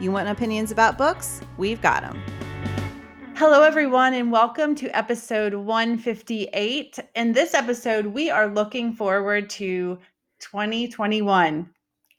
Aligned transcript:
You 0.00 0.10
want 0.10 0.30
opinions 0.30 0.70
about 0.70 0.96
books? 0.96 1.42
We've 1.58 1.82
got 1.82 2.00
them. 2.00 2.22
Hello, 3.34 3.62
everyone, 3.62 4.14
and 4.14 4.32
welcome 4.32 4.74
to 4.76 4.88
episode 4.96 5.52
158. 5.52 6.98
In 7.14 7.32
this 7.34 7.52
episode, 7.52 8.06
we 8.06 8.30
are 8.30 8.46
looking 8.46 8.94
forward 8.94 9.50
to 9.50 9.98
2021. 10.38 11.68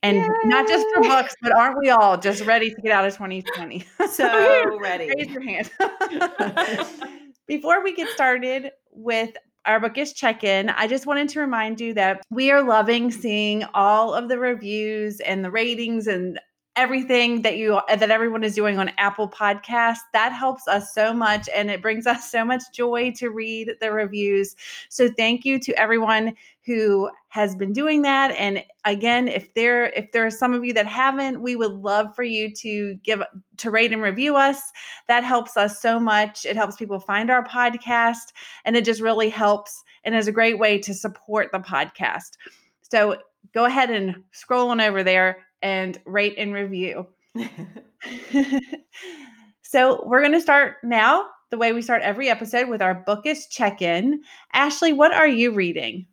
And 0.04 0.18
Yay! 0.18 0.28
not 0.44 0.68
just 0.68 0.86
for 0.94 1.02
books, 1.02 1.36
but 1.42 1.56
aren't 1.58 1.80
we 1.80 1.90
all 1.90 2.20
just 2.20 2.46
ready 2.46 2.70
to 2.70 2.82
get 2.84 2.92
out 2.92 3.08
of 3.08 3.14
2020? 3.14 3.84
So 4.12 4.78
ready. 4.78 5.10
Raise 5.18 5.30
your 5.30 5.42
hand. 5.42 5.72
Before 7.48 7.84
we 7.84 7.96
get 7.96 8.10
started 8.10 8.74
with 8.92 9.36
our 9.66 9.80
bookish 9.80 10.14
check-in 10.14 10.72
i 10.72 10.88
just 10.88 11.06
wanted 11.06 11.30
to 11.30 11.40
remind 11.40 11.80
you 11.80 11.94
that 11.94 12.24
we 12.32 12.50
are 12.50 12.64
loving 12.64 13.12
seeing 13.12 13.64
all 13.76 14.12
of 14.12 14.28
the 14.28 14.40
reviews 14.40 15.20
and 15.20 15.46
the 15.46 15.52
ratings 15.52 16.08
and 16.08 16.40
everything 16.78 17.42
that 17.42 17.58
you 17.58 17.82
that 17.90 18.12
everyone 18.12 18.44
is 18.44 18.56
doing 18.56 18.80
on 18.80 18.92
Apple 18.98 19.28
Podcasts. 19.28 20.00
That 20.14 20.32
helps 20.32 20.68
us 20.68 20.94
so 20.94 21.14
much 21.14 21.50
and 21.54 21.70
it 21.70 21.82
brings 21.82 22.08
us 22.08 22.32
so 22.32 22.46
much 22.46 22.64
joy 22.74 23.12
to 23.18 23.30
read 23.30 23.74
the 23.82 23.92
reviews. 23.92 24.56
So 24.90 25.10
thank 25.10 25.44
you 25.44 25.60
to 25.60 25.74
everyone 25.74 26.34
who 26.66 27.10
has 27.28 27.56
been 27.56 27.74
doing 27.74 28.04
that. 28.04 28.32
And 28.32 28.64
again 28.86 29.28
if 29.28 29.54
there 29.54 29.88
if 29.88 30.14
there 30.14 30.26
are 30.26 30.32
some 30.32 30.54
of 30.54 30.64
you 30.64 30.74
that 30.74 30.88
haven't 30.88 31.42
we 31.42 31.58
would 31.58 31.74
love 31.74 32.16
for 32.16 32.24
you 32.24 32.54
to 32.56 32.96
give 33.04 33.22
to 33.58 33.72
rate 33.72 33.92
and 33.92 34.02
review 34.02 34.38
us. 34.38 34.62
That 35.10 35.26
helps 35.26 35.58
us 35.58 35.82
so 35.82 36.00
much. 36.00 36.46
It 36.46 36.56
helps 36.56 36.78
people 36.78 37.00
find 37.00 37.30
our 37.30 37.44
podcast 37.44 38.32
and 38.64 38.78
it 38.78 38.86
just 38.86 39.02
really 39.02 39.30
helps 39.30 39.84
and 40.06 40.16
is 40.16 40.28
a 40.28 40.32
great 40.32 40.58
way 40.58 40.80
to 40.80 40.94
support 40.94 41.52
the 41.52 41.60
podcast. 41.60 42.38
So 42.82 43.18
go 43.54 43.66
ahead 43.66 43.90
and 43.90 44.24
scroll 44.32 44.70
on 44.70 44.80
over 44.80 45.04
there 45.04 45.46
and 45.62 46.00
rate 46.06 46.36
and 46.38 46.54
review. 46.54 47.08
so, 49.62 50.04
we're 50.06 50.22
going 50.22 50.34
to 50.34 50.42
start 50.42 50.78
now 50.84 51.26
the 51.50 51.58
way 51.58 51.74
we 51.74 51.82
start 51.82 52.02
every 52.02 52.30
episode 52.30 52.70
with 52.70 52.82
our 52.82 52.96
bookish 53.06 53.48
check 53.50 53.82
in. 53.82 54.22
Ashley, 54.54 54.94
what 54.94 55.14
are 55.14 55.28
you 55.28 55.52
reading? 55.54 56.08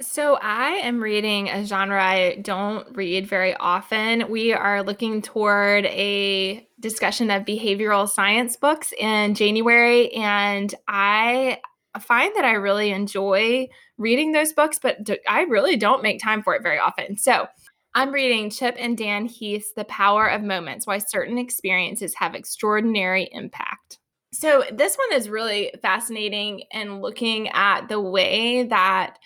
So, 0.00 0.38
I 0.40 0.70
am 0.82 1.02
reading 1.02 1.48
a 1.48 1.64
genre 1.64 2.02
I 2.02 2.36
don't 2.36 2.96
read 2.96 3.26
very 3.26 3.54
often. 3.54 4.30
We 4.30 4.52
are 4.52 4.82
looking 4.82 5.22
toward 5.22 5.86
a 5.86 6.66
discussion 6.80 7.30
of 7.30 7.44
behavioral 7.44 8.08
science 8.08 8.56
books 8.56 8.92
in 8.98 9.34
January, 9.34 10.12
and 10.14 10.74
I 10.88 11.60
find 12.00 12.34
that 12.36 12.44
I 12.44 12.52
really 12.52 12.90
enjoy 12.90 13.68
reading 13.98 14.32
those 14.32 14.52
books, 14.52 14.78
but 14.80 14.98
I 15.28 15.42
really 15.42 15.76
don't 15.76 16.02
make 16.02 16.22
time 16.22 16.42
for 16.42 16.54
it 16.54 16.62
very 16.62 16.78
often. 16.78 17.18
So, 17.18 17.46
I'm 17.94 18.12
reading 18.12 18.50
Chip 18.50 18.76
and 18.78 18.96
Dan 18.96 19.26
Heath's 19.26 19.72
The 19.72 19.84
Power 19.84 20.28
of 20.28 20.42
Moments 20.42 20.86
Why 20.86 20.98
Certain 20.98 21.38
Experiences 21.38 22.14
Have 22.14 22.36
Extraordinary 22.36 23.28
Impact. 23.32 23.98
So, 24.32 24.62
this 24.72 24.96
one 24.96 25.18
is 25.18 25.28
really 25.28 25.72
fascinating 25.82 26.62
and 26.72 27.02
looking 27.02 27.48
at 27.48 27.88
the 27.88 28.00
way 28.00 28.62
that 28.62 29.16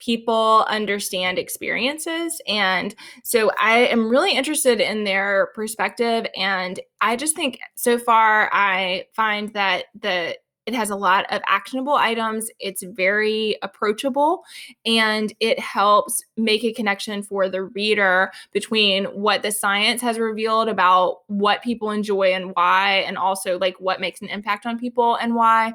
people 0.00 0.64
understand 0.68 1.38
experiences. 1.38 2.40
And 2.48 2.92
so, 3.22 3.52
I 3.56 3.86
am 3.86 4.08
really 4.08 4.32
interested 4.32 4.80
in 4.80 5.04
their 5.04 5.50
perspective. 5.54 6.26
And 6.36 6.80
I 7.00 7.14
just 7.14 7.36
think 7.36 7.60
so 7.76 7.98
far, 7.98 8.50
I 8.52 9.04
find 9.14 9.52
that 9.54 9.84
the 10.00 10.36
it 10.68 10.74
has 10.74 10.90
a 10.90 10.96
lot 10.96 11.24
of 11.30 11.40
actionable 11.46 11.94
items. 11.94 12.50
It's 12.60 12.82
very 12.82 13.56
approachable 13.62 14.44
and 14.84 15.32
it 15.40 15.58
helps 15.58 16.22
make 16.36 16.62
a 16.62 16.74
connection 16.74 17.22
for 17.22 17.48
the 17.48 17.62
reader 17.62 18.30
between 18.52 19.06
what 19.06 19.40
the 19.40 19.50
science 19.50 20.02
has 20.02 20.18
revealed 20.18 20.68
about 20.68 21.20
what 21.28 21.62
people 21.62 21.90
enjoy 21.90 22.34
and 22.34 22.52
why, 22.54 23.02
and 23.06 23.16
also 23.16 23.58
like 23.58 23.76
what 23.80 23.98
makes 23.98 24.20
an 24.20 24.28
impact 24.28 24.66
on 24.66 24.78
people 24.78 25.14
and 25.14 25.34
why 25.34 25.72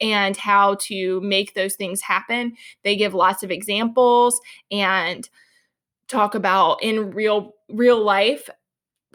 and 0.00 0.36
how 0.36 0.76
to 0.76 1.20
make 1.22 1.54
those 1.54 1.74
things 1.74 2.00
happen. 2.00 2.56
They 2.84 2.94
give 2.94 3.14
lots 3.14 3.42
of 3.42 3.50
examples 3.50 4.40
and 4.70 5.28
talk 6.06 6.36
about 6.36 6.80
in 6.84 7.10
real 7.10 7.52
real 7.68 8.00
life 8.00 8.48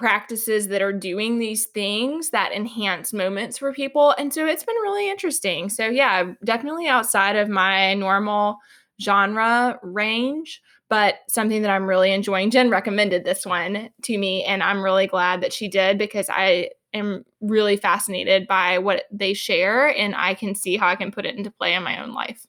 practices 0.01 0.67
that 0.67 0.81
are 0.81 0.91
doing 0.91 1.37
these 1.39 1.67
things 1.67 2.31
that 2.31 2.51
enhance 2.51 3.13
moments 3.13 3.57
for 3.57 3.71
people. 3.71 4.15
And 4.17 4.33
so 4.33 4.45
it's 4.45 4.63
been 4.63 4.75
really 4.81 5.09
interesting. 5.09 5.69
So, 5.69 5.85
yeah, 5.87 6.33
definitely 6.43 6.87
outside 6.87 7.35
of 7.35 7.47
my 7.47 7.93
normal 7.93 8.57
genre 8.99 9.79
range, 9.83 10.61
but 10.89 11.19
something 11.29 11.61
that 11.61 11.71
I'm 11.71 11.85
really 11.85 12.11
enjoying. 12.11 12.49
Jen 12.49 12.71
recommended 12.71 13.23
this 13.23 13.45
one 13.45 13.91
to 14.01 14.17
me, 14.17 14.43
and 14.43 14.63
I'm 14.63 14.83
really 14.83 15.07
glad 15.07 15.41
that 15.41 15.53
she 15.53 15.67
did 15.67 15.97
because 15.97 16.29
I 16.29 16.71
am 16.93 17.23
really 17.39 17.77
fascinated 17.77 18.47
by 18.47 18.79
what 18.79 19.03
they 19.11 19.33
share 19.33 19.87
and 19.95 20.15
I 20.15 20.33
can 20.33 20.55
see 20.55 20.77
how 20.77 20.87
I 20.87 20.95
can 20.95 21.11
put 21.11 21.25
it 21.25 21.35
into 21.35 21.51
play 21.51 21.73
in 21.75 21.83
my 21.83 22.01
own 22.03 22.13
life. 22.13 22.45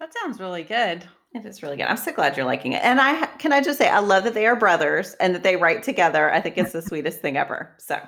That 0.00 0.12
sounds 0.14 0.40
really 0.40 0.64
good. 0.64 1.06
It 1.34 1.46
is 1.46 1.62
really 1.62 1.76
good. 1.76 1.86
I'm 1.86 1.96
so 1.96 2.12
glad 2.12 2.36
you're 2.36 2.44
liking 2.44 2.72
it. 2.72 2.82
And 2.84 3.00
I 3.00 3.26
can 3.38 3.52
I 3.52 3.62
just 3.62 3.78
say 3.78 3.88
I 3.88 4.00
love 4.00 4.24
that 4.24 4.34
they 4.34 4.46
are 4.46 4.56
brothers 4.56 5.14
and 5.14 5.34
that 5.34 5.42
they 5.42 5.56
write 5.56 5.82
together. 5.82 6.32
I 6.32 6.40
think 6.40 6.58
it's 6.58 6.72
the 6.72 6.82
sweetest 6.88 7.20
thing 7.20 7.36
ever. 7.36 7.74
So 7.78 7.98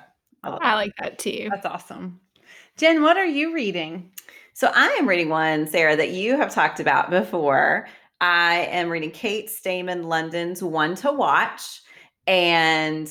I, 0.43 0.49
I 0.49 0.75
like 0.75 0.93
that 0.99 1.17
too. 1.17 1.47
That's 1.49 1.65
awesome. 1.65 2.19
Jen, 2.77 3.01
what 3.01 3.17
are 3.17 3.25
you 3.25 3.53
reading? 3.53 4.11
So 4.53 4.71
I 4.73 4.87
am 4.99 5.07
reading 5.07 5.29
one, 5.29 5.67
Sarah, 5.67 5.95
that 5.95 6.11
you 6.11 6.37
have 6.37 6.53
talked 6.53 6.79
about 6.79 7.09
before. 7.09 7.87
I 8.21 8.67
am 8.71 8.89
reading 8.89 9.11
Kate 9.11 9.49
Stayman 9.49 10.03
London's 10.03 10.61
One 10.61 10.95
to 10.95 11.11
Watch. 11.11 11.81
And 12.27 13.09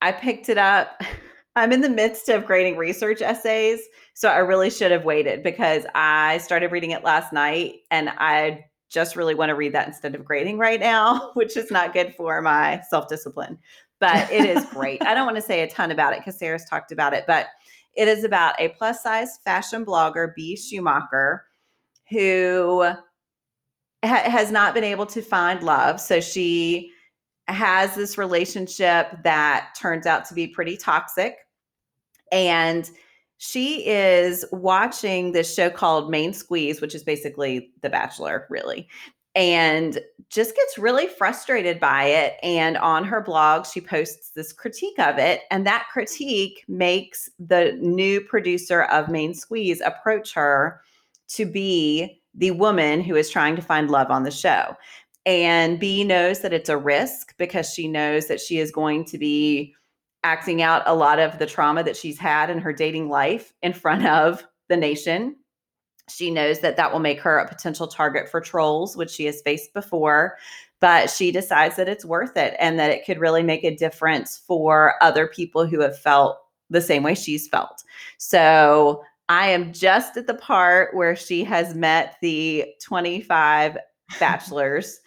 I 0.00 0.12
picked 0.12 0.48
it 0.48 0.58
up. 0.58 1.00
I'm 1.56 1.72
in 1.72 1.82
the 1.82 1.90
midst 1.90 2.28
of 2.30 2.46
grading 2.46 2.78
research 2.78 3.20
essays. 3.20 3.80
So 4.14 4.28
I 4.28 4.38
really 4.38 4.70
should 4.70 4.90
have 4.90 5.04
waited 5.04 5.42
because 5.42 5.84
I 5.94 6.38
started 6.38 6.72
reading 6.72 6.90
it 6.92 7.04
last 7.04 7.32
night 7.32 7.80
and 7.90 8.08
I 8.08 8.64
just 8.92 9.16
really 9.16 9.34
want 9.34 9.48
to 9.48 9.54
read 9.54 9.72
that 9.74 9.88
instead 9.88 10.14
of 10.14 10.24
grading 10.24 10.58
right 10.58 10.80
now, 10.80 11.30
which 11.34 11.56
is 11.56 11.70
not 11.70 11.92
good 11.92 12.14
for 12.14 12.40
my 12.42 12.80
self 12.88 13.08
discipline. 13.08 13.58
But 13.98 14.30
it 14.32 14.44
is 14.44 14.64
great. 14.66 15.02
I 15.04 15.14
don't 15.14 15.26
want 15.26 15.36
to 15.36 15.42
say 15.42 15.62
a 15.62 15.70
ton 15.70 15.92
about 15.92 16.12
it 16.12 16.20
because 16.20 16.38
Sarah's 16.38 16.64
talked 16.64 16.90
about 16.90 17.14
it, 17.14 17.24
but 17.26 17.46
it 17.94 18.08
is 18.08 18.24
about 18.24 18.60
a 18.60 18.70
plus 18.70 19.02
size 19.02 19.38
fashion 19.44 19.84
blogger, 19.84 20.34
Bea. 20.34 20.56
Schumacher, 20.56 21.44
who 22.10 22.82
ha- 22.82 22.96
has 24.02 24.50
not 24.50 24.74
been 24.74 24.84
able 24.84 25.06
to 25.06 25.22
find 25.22 25.62
love. 25.62 26.00
So 26.00 26.20
she 26.20 26.90
has 27.48 27.94
this 27.94 28.18
relationship 28.18 29.08
that 29.24 29.74
turns 29.78 30.06
out 30.06 30.24
to 30.26 30.34
be 30.34 30.46
pretty 30.46 30.76
toxic. 30.76 31.36
And 32.30 32.90
she 33.44 33.84
is 33.84 34.44
watching 34.52 35.32
this 35.32 35.52
show 35.52 35.68
called 35.68 36.08
Main 36.08 36.32
Squeeze, 36.32 36.80
which 36.80 36.94
is 36.94 37.02
basically 37.02 37.72
The 37.80 37.90
Bachelor, 37.90 38.46
really, 38.48 38.86
and 39.34 39.98
just 40.30 40.54
gets 40.54 40.78
really 40.78 41.08
frustrated 41.08 41.80
by 41.80 42.04
it. 42.04 42.36
And 42.44 42.76
on 42.76 43.02
her 43.02 43.20
blog, 43.20 43.66
she 43.66 43.80
posts 43.80 44.30
this 44.30 44.52
critique 44.52 44.96
of 45.00 45.18
it. 45.18 45.40
And 45.50 45.66
that 45.66 45.88
critique 45.92 46.64
makes 46.68 47.28
the 47.40 47.76
new 47.80 48.20
producer 48.20 48.82
of 48.84 49.08
Main 49.08 49.34
Squeeze 49.34 49.80
approach 49.80 50.32
her 50.34 50.80
to 51.30 51.44
be 51.44 52.22
the 52.36 52.52
woman 52.52 53.00
who 53.00 53.16
is 53.16 53.28
trying 53.28 53.56
to 53.56 53.62
find 53.62 53.90
love 53.90 54.12
on 54.12 54.22
the 54.22 54.30
show. 54.30 54.76
And 55.26 55.80
Bea 55.80 56.04
knows 56.04 56.42
that 56.42 56.52
it's 56.52 56.68
a 56.68 56.78
risk 56.78 57.36
because 57.38 57.74
she 57.74 57.88
knows 57.88 58.28
that 58.28 58.40
she 58.40 58.60
is 58.60 58.70
going 58.70 59.04
to 59.06 59.18
be 59.18 59.74
acting 60.24 60.62
out 60.62 60.82
a 60.86 60.94
lot 60.94 61.18
of 61.18 61.38
the 61.38 61.46
trauma 61.46 61.82
that 61.82 61.96
she's 61.96 62.18
had 62.18 62.50
in 62.50 62.58
her 62.58 62.72
dating 62.72 63.08
life 63.08 63.52
in 63.62 63.72
front 63.72 64.06
of 64.06 64.44
the 64.68 64.76
nation. 64.76 65.36
She 66.08 66.30
knows 66.30 66.60
that 66.60 66.76
that 66.76 66.92
will 66.92 67.00
make 67.00 67.20
her 67.20 67.38
a 67.38 67.48
potential 67.48 67.86
target 67.86 68.28
for 68.28 68.40
trolls, 68.40 68.96
which 68.96 69.10
she 69.10 69.24
has 69.26 69.42
faced 69.42 69.72
before, 69.72 70.36
but 70.80 71.10
she 71.10 71.30
decides 71.30 71.76
that 71.76 71.88
it's 71.88 72.04
worth 72.04 72.36
it 72.36 72.56
and 72.58 72.78
that 72.78 72.90
it 72.90 73.04
could 73.04 73.18
really 73.18 73.42
make 73.42 73.64
a 73.64 73.74
difference 73.74 74.36
for 74.36 74.94
other 75.00 75.26
people 75.26 75.66
who 75.66 75.80
have 75.80 75.98
felt 75.98 76.38
the 76.70 76.80
same 76.80 77.02
way 77.02 77.14
she's 77.14 77.48
felt. 77.48 77.84
So 78.18 79.02
I 79.28 79.48
am 79.48 79.72
just 79.72 80.16
at 80.16 80.26
the 80.26 80.34
part 80.34 80.94
where 80.94 81.14
she 81.14 81.44
has 81.44 81.74
met 81.74 82.16
the 82.20 82.66
25 82.82 83.78
bachelors 84.18 85.00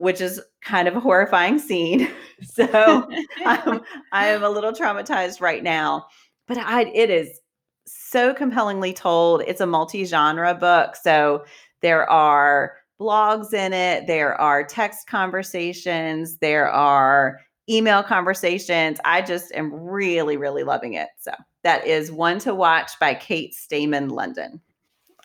which 0.00 0.22
is 0.22 0.40
kind 0.62 0.88
of 0.88 0.96
a 0.96 1.00
horrifying 1.00 1.58
scene. 1.58 2.08
so 2.42 3.06
I'm, 3.44 3.68
um, 3.68 3.82
I 4.12 4.28
am 4.28 4.42
a 4.42 4.48
little 4.48 4.72
traumatized 4.72 5.42
right 5.42 5.62
now. 5.62 6.06
but 6.48 6.56
I 6.56 6.86
it 6.94 7.10
is 7.10 7.38
so 7.86 8.32
compellingly 8.32 8.94
told. 8.94 9.42
It's 9.46 9.60
a 9.60 9.66
multi-genre 9.66 10.54
book, 10.54 10.96
so 10.96 11.44
there 11.82 12.08
are 12.08 12.76
blogs 12.98 13.52
in 13.52 13.72
it, 13.72 14.06
there 14.06 14.40
are 14.40 14.64
text 14.64 15.06
conversations, 15.06 16.38
there 16.38 16.68
are 16.68 17.40
email 17.68 18.02
conversations. 18.02 18.98
I 19.04 19.22
just 19.22 19.52
am 19.52 19.72
really, 19.72 20.36
really 20.36 20.64
loving 20.64 20.94
it. 20.94 21.08
So 21.18 21.32
that 21.62 21.86
is 21.86 22.10
one 22.10 22.38
to 22.40 22.54
watch 22.54 22.92
by 22.98 23.14
Kate 23.14 23.54
Stayman 23.54 24.10
London. 24.10 24.60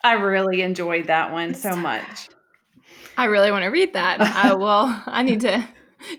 I 0.04 0.12
really 0.14 0.62
enjoyed 0.62 1.06
that 1.06 1.32
one 1.32 1.54
so 1.54 1.74
much. 1.74 2.28
I 3.16 3.26
really 3.26 3.50
want 3.50 3.64
to 3.64 3.68
read 3.70 3.94
that. 3.94 4.20
I 4.20 4.52
will. 4.54 4.94
I 5.06 5.22
need 5.22 5.40
to 5.42 5.66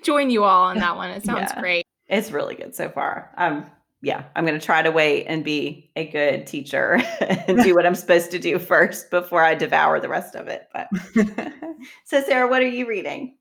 join 0.04 0.30
you 0.30 0.44
all 0.44 0.64
on 0.66 0.78
that 0.80 0.96
one. 0.96 1.10
It 1.12 1.24
sounds 1.24 1.52
Yeah. 1.54 1.60
great. 1.62 1.86
It's 2.08 2.32
really 2.32 2.56
good 2.56 2.74
so 2.76 2.90
far. 2.90 3.32
Um, 3.38 3.66
yeah, 4.02 4.24
I'm 4.36 4.46
going 4.46 4.60
to 4.60 4.66
try 4.66 4.82
to 4.82 4.92
wait 4.92 5.26
and 5.26 5.44
be 5.44 5.92
a 5.96 6.06
good 6.08 6.48
teacher 6.48 7.02
and 7.22 7.62
do 7.64 7.76
what 7.76 7.86
I'm 7.86 7.96
supposed 7.96 8.32
to 8.32 8.40
do 8.40 8.60
first 8.60 9.10
before 9.10 9.44
I 9.44 9.56
devour 9.56 10.00
the 10.00 10.08
rest 10.10 10.36
of 10.36 10.48
it. 10.48 10.68
But 10.74 10.88
so, 12.06 12.22
Sarah, 12.24 12.48
what 12.48 12.62
are 12.62 12.68
you 12.68 12.88
reading? 12.88 13.36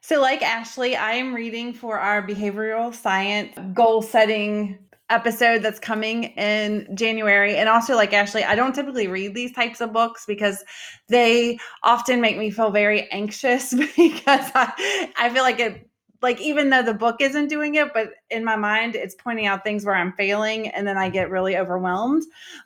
So, 0.00 0.20
like 0.20 0.42
Ashley, 0.42 0.96
I 0.96 1.12
am 1.12 1.34
reading 1.34 1.72
for 1.72 1.98
our 1.98 2.22
behavioral 2.22 2.94
science 2.94 3.56
goal 3.74 4.00
setting 4.02 4.78
episode 5.14 5.62
that's 5.62 5.78
coming 5.78 6.24
in 6.24 6.88
January. 6.94 7.56
And 7.56 7.68
also, 7.68 7.94
like 7.94 8.12
Ashley, 8.12 8.44
I 8.44 8.54
don't 8.54 8.74
typically 8.74 9.06
read 9.06 9.34
these 9.34 9.52
types 9.52 9.80
of 9.80 9.92
books 9.92 10.26
because 10.26 10.64
they 11.08 11.58
often 11.82 12.20
make 12.20 12.36
me 12.36 12.50
feel 12.50 12.70
very 12.70 13.08
anxious 13.10 13.72
because 13.96 14.50
I, 14.54 15.12
I 15.16 15.30
feel 15.30 15.42
like 15.42 15.60
it. 15.60 15.88
Like 16.24 16.40
even 16.40 16.70
though 16.70 16.82
the 16.82 16.94
book 16.94 17.16
isn't 17.20 17.48
doing 17.48 17.74
it, 17.74 17.92
but 17.92 18.14
in 18.30 18.44
my 18.44 18.56
mind 18.56 18.94
it's 18.94 19.14
pointing 19.14 19.44
out 19.44 19.62
things 19.62 19.84
where 19.84 19.94
I'm 19.94 20.14
failing, 20.14 20.68
and 20.68 20.88
then 20.88 20.96
I 20.96 21.10
get 21.10 21.28
really 21.28 21.58
overwhelmed. 21.58 22.22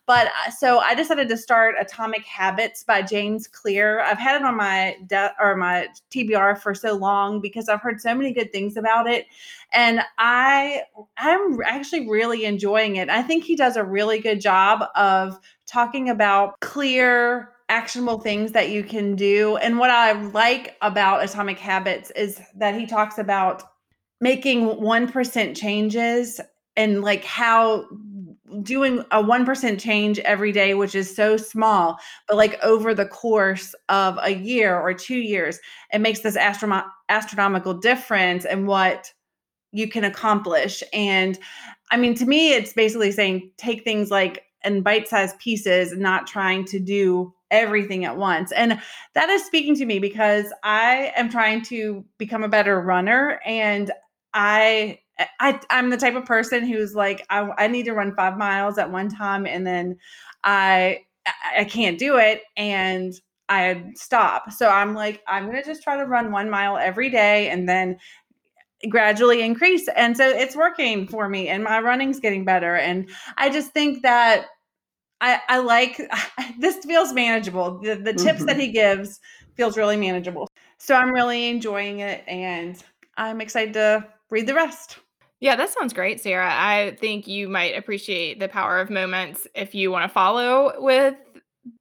But 0.06 0.28
uh, 0.28 0.52
so 0.52 0.78
I 0.78 0.94
decided 0.94 1.28
to 1.28 1.36
start 1.36 1.74
Atomic 1.76 2.24
Habits 2.24 2.84
by 2.84 3.02
James 3.02 3.48
Clear. 3.48 4.00
I've 4.00 4.16
had 4.16 4.40
it 4.40 4.44
on 4.44 4.56
my 4.56 4.96
de- 5.08 5.34
or 5.40 5.56
my 5.56 5.88
TBR 6.12 6.60
for 6.60 6.72
so 6.72 6.94
long 6.94 7.40
because 7.40 7.68
I've 7.68 7.80
heard 7.80 8.00
so 8.00 8.14
many 8.14 8.32
good 8.32 8.52
things 8.52 8.76
about 8.76 9.10
it, 9.10 9.26
and 9.72 10.02
I 10.18 10.82
I'm 11.16 11.60
actually 11.64 12.08
really 12.08 12.44
enjoying 12.44 12.94
it. 12.94 13.08
I 13.08 13.22
think 13.22 13.42
he 13.42 13.56
does 13.56 13.76
a 13.76 13.82
really 13.82 14.20
good 14.20 14.40
job 14.40 14.84
of 14.94 15.36
talking 15.66 16.08
about 16.08 16.60
clear 16.60 17.50
actionable 17.68 18.18
things 18.18 18.52
that 18.52 18.70
you 18.70 18.82
can 18.82 19.14
do. 19.14 19.56
And 19.56 19.78
what 19.78 19.90
I 19.90 20.12
like 20.12 20.76
about 20.80 21.22
Atomic 21.22 21.58
Habits 21.58 22.10
is 22.12 22.40
that 22.56 22.74
he 22.74 22.86
talks 22.86 23.18
about 23.18 23.62
making 24.20 24.66
1% 24.66 25.56
changes 25.56 26.40
and 26.76 27.02
like 27.02 27.24
how 27.24 27.86
doing 28.62 29.00
a 29.10 29.22
1% 29.22 29.80
change 29.80 30.18
every 30.20 30.52
day 30.52 30.72
which 30.72 30.94
is 30.94 31.14
so 31.14 31.36
small 31.36 31.98
but 32.26 32.36
like 32.36 32.58
over 32.62 32.94
the 32.94 33.04
course 33.04 33.74
of 33.90 34.18
a 34.22 34.34
year 34.34 34.78
or 34.78 34.94
2 34.94 35.16
years 35.16 35.58
it 35.92 36.00
makes 36.00 36.20
this 36.20 36.36
astronom- 36.36 36.88
astronomical 37.10 37.74
difference 37.74 38.46
in 38.46 38.64
what 38.64 39.12
you 39.72 39.86
can 39.86 40.02
accomplish 40.02 40.82
and 40.94 41.38
i 41.90 41.96
mean 41.96 42.14
to 42.14 42.24
me 42.24 42.54
it's 42.54 42.72
basically 42.72 43.12
saying 43.12 43.50
take 43.58 43.84
things 43.84 44.10
like 44.10 44.44
in 44.64 44.80
bite-sized 44.80 45.38
pieces 45.38 45.92
not 45.92 46.26
trying 46.26 46.64
to 46.64 46.78
do 46.78 47.32
everything 47.50 48.04
at 48.04 48.16
once 48.16 48.52
and 48.52 48.78
that 49.14 49.28
is 49.30 49.44
speaking 49.44 49.74
to 49.74 49.86
me 49.86 49.98
because 49.98 50.52
i 50.64 51.12
am 51.16 51.30
trying 51.30 51.62
to 51.62 52.04
become 52.18 52.44
a 52.44 52.48
better 52.48 52.80
runner 52.80 53.40
and 53.46 53.90
i 54.34 54.98
I, 55.40 55.60
I'm 55.70 55.90
the 55.90 55.96
type 55.96 56.14
of 56.14 56.24
person 56.24 56.64
who's 56.64 56.94
like, 56.94 57.26
I, 57.30 57.50
I 57.58 57.68
need 57.68 57.84
to 57.86 57.92
run 57.92 58.14
five 58.14 58.36
miles 58.36 58.78
at 58.78 58.90
one 58.90 59.08
time, 59.08 59.46
and 59.46 59.66
then 59.66 59.96
I 60.44 61.00
I 61.56 61.64
can't 61.64 61.98
do 61.98 62.16
it, 62.16 62.42
and 62.56 63.14
I 63.48 63.84
stop. 63.94 64.52
So 64.52 64.68
I'm 64.68 64.94
like, 64.94 65.22
I'm 65.26 65.46
gonna 65.46 65.64
just 65.64 65.82
try 65.82 65.96
to 65.96 66.04
run 66.04 66.30
one 66.30 66.50
mile 66.50 66.76
every 66.76 67.10
day, 67.10 67.48
and 67.48 67.68
then 67.68 67.98
gradually 68.88 69.42
increase. 69.42 69.88
And 69.96 70.16
so 70.16 70.28
it's 70.28 70.54
working 70.54 71.08
for 71.08 71.28
me, 71.28 71.48
and 71.48 71.64
my 71.64 71.80
running's 71.80 72.20
getting 72.20 72.44
better. 72.44 72.76
And 72.76 73.08
I 73.36 73.50
just 73.50 73.72
think 73.72 74.02
that 74.02 74.46
I, 75.20 75.40
I 75.48 75.58
like 75.58 76.00
this 76.58 76.84
feels 76.84 77.12
manageable. 77.12 77.78
The, 77.78 77.96
the 77.96 78.12
tips 78.12 78.44
that 78.44 78.56
Mhm. 78.56 78.60
he 78.60 78.68
gives 78.72 79.20
feels 79.56 79.76
really 79.76 79.96
manageable. 79.96 80.48
So 80.78 80.94
I'm 80.94 81.12
really 81.12 81.48
enjoying 81.48 82.00
it, 82.00 82.22
and 82.28 82.82
I'm 83.16 83.40
excited 83.40 83.74
to 83.74 84.06
read 84.30 84.46
the 84.46 84.54
rest. 84.54 84.98
Yeah, 85.40 85.56
that 85.56 85.70
sounds 85.70 85.92
great, 85.92 86.20
Sarah. 86.20 86.50
I 86.52 86.96
think 87.00 87.26
you 87.28 87.48
might 87.48 87.76
appreciate 87.76 88.40
the 88.40 88.48
power 88.48 88.80
of 88.80 88.90
moments 88.90 89.46
if 89.54 89.74
you 89.74 89.90
want 89.90 90.04
to 90.04 90.08
follow 90.08 90.72
with 90.80 91.14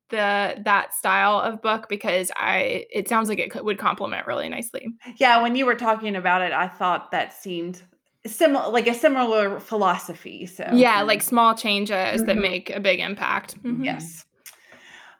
the 0.09 0.55
that 0.63 0.93
style 0.93 1.39
of 1.39 1.61
book 1.61 1.89
because 1.89 2.31
I 2.35 2.85
it 2.91 3.09
sounds 3.09 3.29
like 3.29 3.39
it 3.39 3.51
could, 3.51 3.63
would 3.63 3.77
complement 3.77 4.25
really 4.25 4.47
nicely. 4.47 4.87
Yeah, 5.17 5.41
when 5.41 5.55
you 5.55 5.65
were 5.65 5.75
talking 5.75 6.15
about 6.15 6.41
it, 6.41 6.53
I 6.53 6.67
thought 6.67 7.11
that 7.11 7.33
seemed 7.33 7.81
similar, 8.25 8.69
like 8.69 8.87
a 8.87 8.93
similar 8.93 9.59
philosophy. 9.59 10.45
So 10.45 10.69
Yeah, 10.73 11.01
like 11.03 11.21
small 11.21 11.55
changes 11.55 12.23
that 12.23 12.35
Mhm. 12.37 12.41
make 12.41 12.69
a 12.69 12.79
big 12.79 12.99
impact. 12.99 13.61
Mhm. 13.63 13.85
yes. 13.85 14.25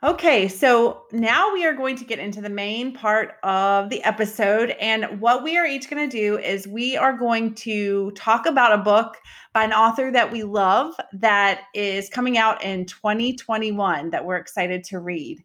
Okay, 0.04 0.48
so 0.48 1.06
now 1.12 1.52
we 1.52 1.66
are 1.66 1.74
going 1.74 1.96
to 1.96 2.06
get 2.06 2.20
into 2.20 2.40
the 2.40 2.50
main 2.52 2.94
part 2.94 3.38
of 3.42 3.90
the 3.90 4.04
episode. 4.04 4.76
And 4.80 5.20
what 5.20 5.42
we 5.44 5.58
are 5.58 5.66
each 5.66 5.90
going 5.90 6.08
to 6.08 6.18
do 6.18 6.38
is 6.38 6.68
we 6.68 6.96
are 6.96 7.14
going 7.14 7.56
to 7.56 8.12
talk 8.12 8.46
about 8.46 8.74
a 8.74 8.78
book 8.78 9.18
by 9.54 9.64
an 9.64 9.74
author 9.74 10.12
that 10.12 10.32
we 10.32 10.44
love 10.44 10.94
that 11.14 11.62
is 11.74 12.10
coming 12.10 12.38
out 12.38 12.64
in 12.64 12.86
2021 12.86 14.12
that 14.12 14.24
we're 14.24 14.38
excited 14.38 14.84
to 14.84 15.00
read. 15.00 15.44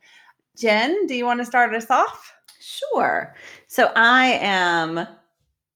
Jen, 0.58 1.06
do 1.06 1.14
you 1.14 1.24
want 1.24 1.40
to 1.40 1.46
start 1.46 1.74
us 1.74 1.90
off? 1.90 2.34
Sure. 2.60 3.34
So 3.68 3.90
I 3.96 4.38
am, 4.42 5.06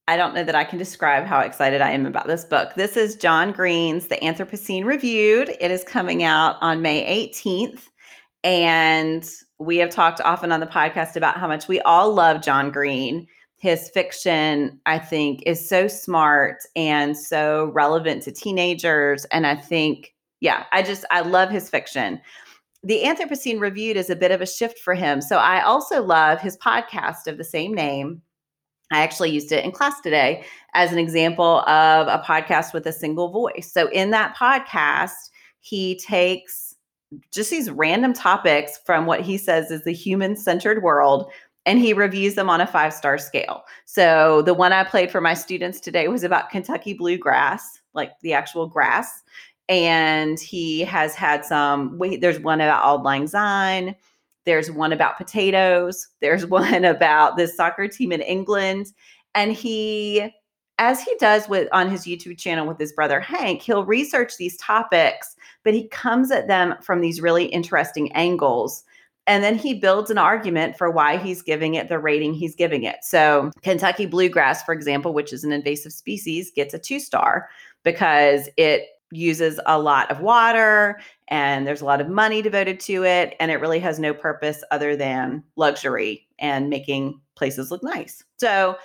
I 0.08 0.16
don't 0.16 0.34
know 0.34 0.44
that 0.44 0.54
I 0.54 0.62
can 0.62 0.78
describe 0.78 1.24
how 1.24 1.40
excited 1.40 1.80
I 1.80 1.90
am 1.90 2.06
about 2.06 2.28
this 2.28 2.44
book. 2.44 2.74
This 2.76 2.96
is 2.96 3.16
John 3.16 3.50
Green's 3.50 4.06
The 4.06 4.16
Anthropocene 4.16 4.84
Reviewed. 4.84 5.56
It 5.60 5.72
is 5.72 5.82
coming 5.82 6.22
out 6.22 6.56
on 6.60 6.80
May 6.80 7.28
18th. 7.28 7.88
And 8.44 9.28
we 9.58 9.78
have 9.78 9.90
talked 9.90 10.20
often 10.20 10.52
on 10.52 10.60
the 10.60 10.66
podcast 10.66 11.16
about 11.16 11.38
how 11.38 11.48
much 11.48 11.66
we 11.66 11.80
all 11.80 12.14
love 12.14 12.40
John 12.40 12.70
Green. 12.70 13.26
His 13.56 13.90
fiction, 13.90 14.80
I 14.86 15.00
think, 15.00 15.42
is 15.44 15.68
so 15.68 15.88
smart 15.88 16.58
and 16.76 17.18
so 17.18 17.72
relevant 17.74 18.22
to 18.24 18.32
teenagers. 18.32 19.24
And 19.32 19.44
I 19.44 19.56
think, 19.56 20.14
yeah, 20.38 20.66
I 20.70 20.82
just, 20.82 21.04
I 21.10 21.22
love 21.22 21.50
his 21.50 21.68
fiction 21.68 22.20
the 22.82 23.02
Anthropocene 23.02 23.58
Reviewed 23.58 23.96
is 23.96 24.10
a 24.10 24.16
bit 24.16 24.30
of 24.30 24.40
a 24.40 24.46
shift 24.46 24.78
for 24.78 24.94
him. 24.94 25.20
So 25.20 25.38
I 25.38 25.60
also 25.62 26.04
love 26.04 26.40
his 26.40 26.56
podcast 26.58 27.26
of 27.26 27.36
the 27.36 27.42
same 27.42 27.74
name. 27.74 28.22
I 28.90 29.02
actually 29.02 29.30
used 29.30 29.52
it 29.52 29.64
in 29.64 29.72
class 29.72 30.00
today 30.00 30.44
as 30.74 30.92
an 30.92 30.98
example 30.98 31.60
of 31.60 32.06
a 32.08 32.22
podcast 32.24 32.72
with 32.72 32.86
a 32.86 32.92
single 32.92 33.30
voice. 33.30 33.70
So 33.72 33.88
in 33.90 34.10
that 34.10 34.36
podcast, 34.36 35.30
he 35.60 35.98
takes 35.98 36.76
just 37.32 37.50
these 37.50 37.70
random 37.70 38.12
topics 38.12 38.78
from 38.84 39.06
what 39.06 39.20
he 39.20 39.38
says 39.38 39.70
is 39.70 39.84
the 39.84 39.92
human 39.92 40.36
centered 40.36 40.82
world 40.82 41.30
and 41.64 41.80
he 41.80 41.92
reviews 41.92 42.34
them 42.34 42.48
on 42.48 42.60
a 42.60 42.66
five 42.66 42.92
star 42.92 43.18
scale. 43.18 43.64
So 43.86 44.42
the 44.42 44.54
one 44.54 44.72
I 44.72 44.84
played 44.84 45.10
for 45.10 45.20
my 45.20 45.34
students 45.34 45.80
today 45.80 46.08
was 46.08 46.22
about 46.22 46.50
Kentucky 46.50 46.94
bluegrass, 46.94 47.80
like 47.94 48.12
the 48.22 48.32
actual 48.32 48.68
grass 48.68 49.22
and 49.68 50.38
he 50.38 50.80
has 50.80 51.14
had 51.14 51.44
some 51.44 51.98
wait 51.98 52.20
there's 52.20 52.38
one 52.38 52.60
about 52.60 52.84
auld 52.84 53.02
lang 53.02 53.26
syne 53.26 53.94
there's 54.46 54.70
one 54.70 54.92
about 54.92 55.18
potatoes. 55.18 56.08
There's 56.20 56.46
one 56.60 56.84
about 56.84 57.36
this 57.36 57.54
soccer 57.54 57.88
team 57.88 58.12
in 58.12 58.22
england. 58.22 58.92
And 59.34 59.52
he 59.52 60.32
as 60.78 61.02
he 61.02 61.14
does 61.18 61.48
with 61.48 61.68
on 61.72 61.90
his 61.90 62.04
youtube 62.04 62.38
channel 62.38 62.66
with 62.66 62.78
his 62.78 62.92
brother 62.92 63.18
hank 63.18 63.62
he'll 63.62 63.86
research 63.86 64.36
these 64.36 64.58
topics 64.58 65.34
but 65.64 65.72
he 65.72 65.88
comes 65.88 66.30
at 66.30 66.48
them 66.48 66.74
from 66.82 67.00
these 67.00 67.20
really 67.20 67.46
interesting 67.46 68.12
angles. 68.12 68.84
And 69.28 69.42
then 69.42 69.56
he 69.56 69.74
builds 69.74 70.10
an 70.10 70.18
argument 70.18 70.78
for 70.78 70.88
why 70.88 71.16
he's 71.16 71.42
giving 71.42 71.74
it 71.74 71.88
the 71.88 71.98
rating 71.98 72.32
he's 72.32 72.54
giving 72.54 72.84
it. 72.84 72.96
So 73.02 73.50
kentucky 73.62 74.06
bluegrass 74.06 74.62
for 74.62 74.72
example 74.72 75.12
which 75.12 75.32
is 75.32 75.44
an 75.44 75.52
invasive 75.52 75.92
species 75.92 76.52
gets 76.54 76.72
a 76.72 76.78
two 76.78 77.00
star 77.00 77.48
because 77.82 78.48
it 78.56 78.86
uses 79.12 79.60
a 79.66 79.78
lot 79.78 80.10
of 80.10 80.20
water 80.20 81.00
and 81.28 81.66
there's 81.66 81.80
a 81.80 81.84
lot 81.84 82.00
of 82.00 82.08
money 82.08 82.42
devoted 82.42 82.80
to 82.80 83.04
it 83.04 83.34
and 83.40 83.50
it 83.50 83.60
really 83.60 83.80
has 83.80 83.98
no 83.98 84.14
purpose 84.14 84.62
other 84.70 84.96
than 84.96 85.42
luxury 85.56 86.26
and 86.38 86.70
making 86.70 87.20
places 87.34 87.70
look 87.70 87.82
nice. 87.82 88.22
So 88.38 88.76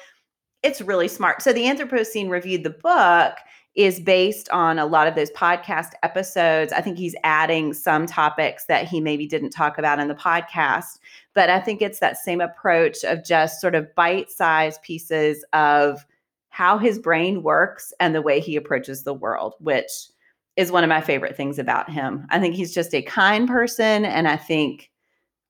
it's 0.63 0.81
really 0.81 1.07
smart. 1.07 1.41
So 1.41 1.53
the 1.53 1.63
Anthropocene 1.63 2.29
reviewed 2.29 2.63
the 2.63 2.69
book 2.69 3.35
is 3.73 3.99
based 4.01 4.49
on 4.49 4.77
a 4.79 4.85
lot 4.85 5.07
of 5.07 5.15
those 5.15 5.31
podcast 5.31 5.91
episodes. 6.03 6.73
I 6.73 6.81
think 6.81 6.97
he's 6.97 7.15
adding 7.23 7.73
some 7.73 8.05
topics 8.05 8.65
that 8.65 8.87
he 8.87 8.99
maybe 8.99 9.25
didn't 9.25 9.51
talk 9.51 9.77
about 9.77 9.99
in 9.99 10.09
the 10.09 10.15
podcast, 10.15 10.99
but 11.33 11.49
I 11.49 11.59
think 11.59 11.81
it's 11.81 11.99
that 11.99 12.17
same 12.17 12.41
approach 12.41 13.03
of 13.05 13.23
just 13.23 13.61
sort 13.61 13.75
of 13.75 13.93
bite-sized 13.95 14.81
pieces 14.81 15.45
of 15.53 16.05
how 16.49 16.77
his 16.77 16.99
brain 16.99 17.43
works 17.43 17.93
and 18.01 18.13
the 18.13 18.21
way 18.21 18.41
he 18.41 18.57
approaches 18.57 19.03
the 19.03 19.13
world, 19.13 19.53
which 19.59 20.09
is 20.57 20.71
one 20.71 20.83
of 20.83 20.89
my 20.89 21.01
favorite 21.01 21.35
things 21.35 21.59
about 21.59 21.89
him. 21.89 22.25
I 22.29 22.39
think 22.39 22.55
he's 22.55 22.73
just 22.73 22.93
a 22.93 23.01
kind 23.01 23.47
person 23.47 24.05
and 24.05 24.27
I 24.27 24.37
think 24.37 24.91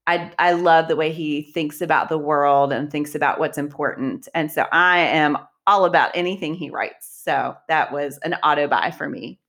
I 0.07 0.31
I 0.39 0.53
love 0.53 0.87
the 0.87 0.95
way 0.95 1.11
he 1.11 1.41
thinks 1.41 1.81
about 1.81 2.09
the 2.09 2.17
world 2.17 2.73
and 2.73 2.91
thinks 2.91 3.15
about 3.15 3.39
what's 3.39 3.57
important. 3.57 4.27
And 4.33 4.51
so 4.51 4.65
I 4.71 4.99
am 4.99 5.37
all 5.67 5.85
about 5.85 6.11
anything 6.15 6.53
he 6.53 6.69
writes. 6.69 7.21
So 7.23 7.55
that 7.67 7.91
was 7.91 8.17
an 8.23 8.35
auto 8.43 8.67
buy 8.67 8.91
for 8.91 9.09
me. 9.09 9.39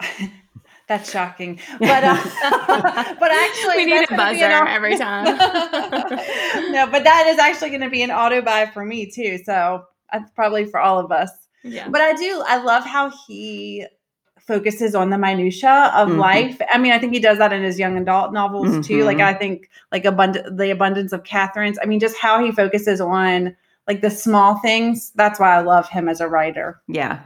That's 0.86 1.10
shocking, 1.10 1.58
but 1.78 2.04
uh, 2.04 2.14
but 3.18 3.30
actually, 3.32 3.76
we 3.76 3.84
need 3.86 4.04
a 4.10 4.14
buzzer 4.14 4.44
auto- 4.44 4.70
every 4.70 4.98
time. 4.98 5.24
no, 6.72 6.86
but 6.90 7.04
that 7.04 7.26
is 7.26 7.38
actually 7.38 7.70
going 7.70 7.80
to 7.80 7.88
be 7.88 8.02
an 8.02 8.10
auto 8.10 8.42
buy 8.42 8.66
for 8.66 8.84
me 8.84 9.10
too. 9.10 9.38
So 9.44 9.84
that's 10.12 10.30
probably 10.32 10.66
for 10.66 10.78
all 10.78 10.98
of 10.98 11.10
us. 11.10 11.30
Yeah. 11.62 11.88
But 11.88 12.02
I 12.02 12.12
do. 12.12 12.42
I 12.46 12.62
love 12.62 12.84
how 12.84 13.10
he 13.26 13.86
focuses 14.46 14.94
on 14.94 15.10
the 15.10 15.18
minutia 15.18 15.90
of 15.94 16.08
mm-hmm. 16.08 16.18
life. 16.18 16.60
I 16.72 16.78
mean, 16.78 16.92
I 16.92 16.98
think 16.98 17.12
he 17.12 17.20
does 17.20 17.38
that 17.38 17.52
in 17.52 17.62
his 17.62 17.78
young 17.78 17.96
adult 17.96 18.32
novels 18.32 18.68
mm-hmm. 18.68 18.80
too. 18.82 19.04
Like 19.04 19.18
mm-hmm. 19.18 19.34
I 19.34 19.38
think 19.38 19.70
like 19.90 20.04
abundant 20.04 20.56
the 20.56 20.70
abundance 20.70 21.12
of 21.12 21.22
Katherines. 21.22 21.76
I 21.82 21.86
mean, 21.86 22.00
just 22.00 22.16
how 22.18 22.44
he 22.44 22.52
focuses 22.52 23.00
on 23.00 23.56
like 23.88 24.00
the 24.00 24.10
small 24.10 24.58
things. 24.58 25.12
That's 25.14 25.40
why 25.40 25.54
I 25.54 25.60
love 25.60 25.88
him 25.88 26.08
as 26.08 26.20
a 26.20 26.28
writer. 26.28 26.80
Yeah. 26.88 27.20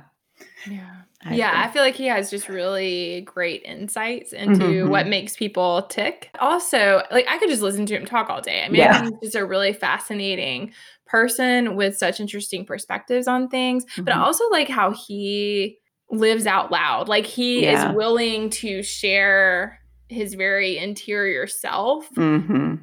Yeah. 0.68 0.94
I 1.24 1.34
yeah, 1.34 1.50
think. 1.50 1.64
I 1.64 1.72
feel 1.72 1.82
like 1.82 1.96
he 1.96 2.06
has 2.06 2.30
just 2.30 2.48
really 2.48 3.22
great 3.22 3.64
insights 3.64 4.32
into 4.32 4.64
mm-hmm. 4.64 4.88
what 4.88 5.08
makes 5.08 5.36
people 5.36 5.82
tick. 5.82 6.30
Also, 6.38 7.02
like 7.10 7.26
I 7.28 7.38
could 7.38 7.48
just 7.48 7.62
listen 7.62 7.86
to 7.86 7.96
him 7.96 8.06
talk 8.06 8.30
all 8.30 8.40
day. 8.40 8.62
I 8.62 8.68
mean, 8.68 8.82
yeah. 8.82 8.96
I 8.96 9.00
think 9.00 9.16
he's 9.20 9.32
just 9.32 9.42
a 9.42 9.44
really 9.44 9.72
fascinating 9.72 10.72
person 11.06 11.74
with 11.74 11.98
such 11.98 12.20
interesting 12.20 12.64
perspectives 12.64 13.26
on 13.26 13.48
things, 13.48 13.84
mm-hmm. 13.84 14.04
but 14.04 14.14
I 14.14 14.20
also 14.20 14.48
like 14.50 14.68
how 14.68 14.92
he 14.92 15.78
lives 16.10 16.46
out 16.46 16.70
loud. 16.70 17.08
Like 17.08 17.26
he 17.26 17.62
yeah. 17.62 17.90
is 17.90 17.96
willing 17.96 18.50
to 18.50 18.82
share 18.82 19.80
his 20.08 20.34
very 20.34 20.78
interior 20.78 21.46
self 21.46 22.08
mm-hmm. 22.14 22.76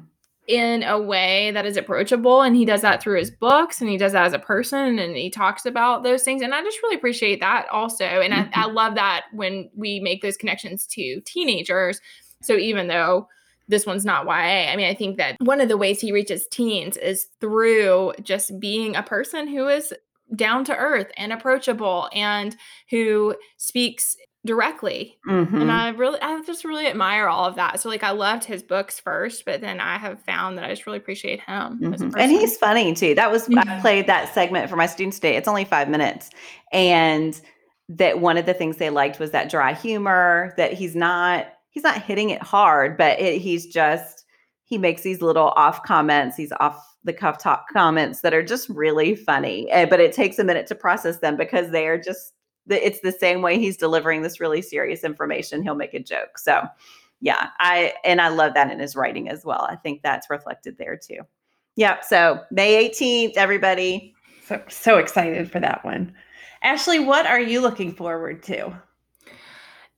in 0.46 0.82
a 0.84 1.00
way 1.00 1.50
that 1.52 1.66
is 1.66 1.76
approachable. 1.76 2.42
And 2.42 2.54
he 2.54 2.64
does 2.64 2.82
that 2.82 3.02
through 3.02 3.18
his 3.18 3.30
books 3.30 3.80
and 3.80 3.90
he 3.90 3.96
does 3.96 4.12
that 4.12 4.26
as 4.26 4.32
a 4.32 4.38
person 4.38 4.98
and 4.98 5.16
he 5.16 5.30
talks 5.30 5.66
about 5.66 6.04
those 6.04 6.22
things. 6.22 6.42
And 6.42 6.54
I 6.54 6.62
just 6.62 6.80
really 6.82 6.96
appreciate 6.96 7.40
that 7.40 7.66
also. 7.70 8.04
And 8.04 8.32
mm-hmm. 8.32 8.58
I, 8.58 8.64
I 8.64 8.66
love 8.66 8.94
that 8.94 9.26
when 9.32 9.70
we 9.74 10.00
make 10.00 10.22
those 10.22 10.36
connections 10.36 10.86
to 10.88 11.20
teenagers. 11.22 12.00
So 12.42 12.56
even 12.56 12.86
though 12.86 13.28
this 13.68 13.86
one's 13.86 14.04
not 14.04 14.26
YA. 14.26 14.70
I 14.70 14.76
mean, 14.76 14.86
I 14.86 14.94
think 14.94 15.16
that 15.16 15.36
one 15.40 15.60
of 15.60 15.68
the 15.68 15.76
ways 15.76 16.00
he 16.00 16.12
reaches 16.12 16.46
teens 16.46 16.96
is 16.96 17.26
through 17.40 18.12
just 18.22 18.58
being 18.60 18.94
a 18.94 19.02
person 19.02 19.48
who 19.48 19.66
is 19.68 19.92
down 20.34 20.64
to 20.64 20.76
earth 20.76 21.10
and 21.16 21.32
approachable 21.32 22.08
and 22.12 22.56
who 22.90 23.34
speaks 23.56 24.16
directly. 24.44 25.18
Mm-hmm. 25.28 25.60
And 25.60 25.72
I 25.72 25.90
really 25.90 26.20
I 26.22 26.40
just 26.42 26.64
really 26.64 26.86
admire 26.86 27.28
all 27.28 27.44
of 27.44 27.56
that. 27.56 27.80
So 27.80 27.88
like 27.88 28.02
I 28.02 28.12
loved 28.12 28.44
his 28.44 28.62
books 28.62 28.98
first, 28.98 29.44
but 29.44 29.60
then 29.60 29.80
I 29.80 29.98
have 29.98 30.22
found 30.22 30.56
that 30.56 30.64
I 30.64 30.70
just 30.70 30.86
really 30.86 30.98
appreciate 30.98 31.40
him. 31.40 31.80
Mm-hmm. 31.80 32.18
And 32.18 32.30
he's 32.30 32.56
funny 32.56 32.94
too. 32.94 33.14
That 33.14 33.30
was. 33.30 33.48
I 33.56 33.80
played 33.80 34.06
that 34.06 34.32
segment 34.32 34.70
for 34.70 34.76
my 34.76 34.86
students 34.86 35.18
today. 35.18 35.36
It's 35.36 35.48
only 35.48 35.64
5 35.64 35.88
minutes. 35.88 36.30
And 36.72 37.38
that 37.88 38.20
one 38.20 38.36
of 38.36 38.46
the 38.46 38.54
things 38.54 38.76
they 38.76 38.90
liked 38.90 39.18
was 39.18 39.30
that 39.30 39.50
dry 39.50 39.72
humor 39.72 40.54
that 40.56 40.72
he's 40.72 40.96
not 40.96 41.46
he's 41.70 41.84
not 41.84 42.02
hitting 42.02 42.30
it 42.30 42.42
hard, 42.42 42.96
but 42.96 43.20
it, 43.20 43.40
he's 43.40 43.66
just 43.66 44.24
he 44.64 44.78
makes 44.78 45.02
these 45.02 45.22
little 45.22 45.50
off 45.50 45.82
comments, 45.84 46.36
these 46.36 46.52
off 46.58 46.82
the 47.06 47.12
cuff 47.12 47.38
talk 47.38 47.66
comments 47.72 48.20
that 48.20 48.34
are 48.34 48.42
just 48.42 48.68
really 48.68 49.14
funny. 49.14 49.72
Uh, 49.72 49.86
but 49.86 50.00
it 50.00 50.12
takes 50.12 50.38
a 50.38 50.44
minute 50.44 50.66
to 50.66 50.74
process 50.74 51.20
them 51.20 51.36
because 51.36 51.70
they 51.70 51.86
are 51.86 51.98
just 51.98 52.34
it's 52.68 53.00
the 53.00 53.12
same 53.12 53.42
way 53.42 53.58
he's 53.58 53.76
delivering 53.76 54.22
this 54.22 54.40
really 54.40 54.60
serious 54.60 55.04
information. 55.04 55.62
He'll 55.62 55.76
make 55.76 55.94
a 55.94 56.02
joke. 56.02 56.36
So 56.36 56.64
yeah, 57.20 57.50
I 57.60 57.94
and 58.04 58.20
I 58.20 58.28
love 58.28 58.54
that 58.54 58.70
in 58.70 58.80
his 58.80 58.96
writing 58.96 59.28
as 59.28 59.44
well. 59.44 59.66
I 59.70 59.76
think 59.76 60.02
that's 60.02 60.28
reflected 60.28 60.76
there 60.76 60.96
too. 60.96 61.20
Yep. 61.76 62.04
So 62.04 62.40
May 62.50 62.90
18th, 62.90 63.36
everybody. 63.36 64.14
So 64.46 64.60
so 64.68 64.98
excited 64.98 65.50
for 65.50 65.60
that 65.60 65.84
one. 65.84 66.12
Ashley, 66.62 66.98
what 66.98 67.26
are 67.26 67.40
you 67.40 67.60
looking 67.60 67.94
forward 67.94 68.42
to? 68.44 68.76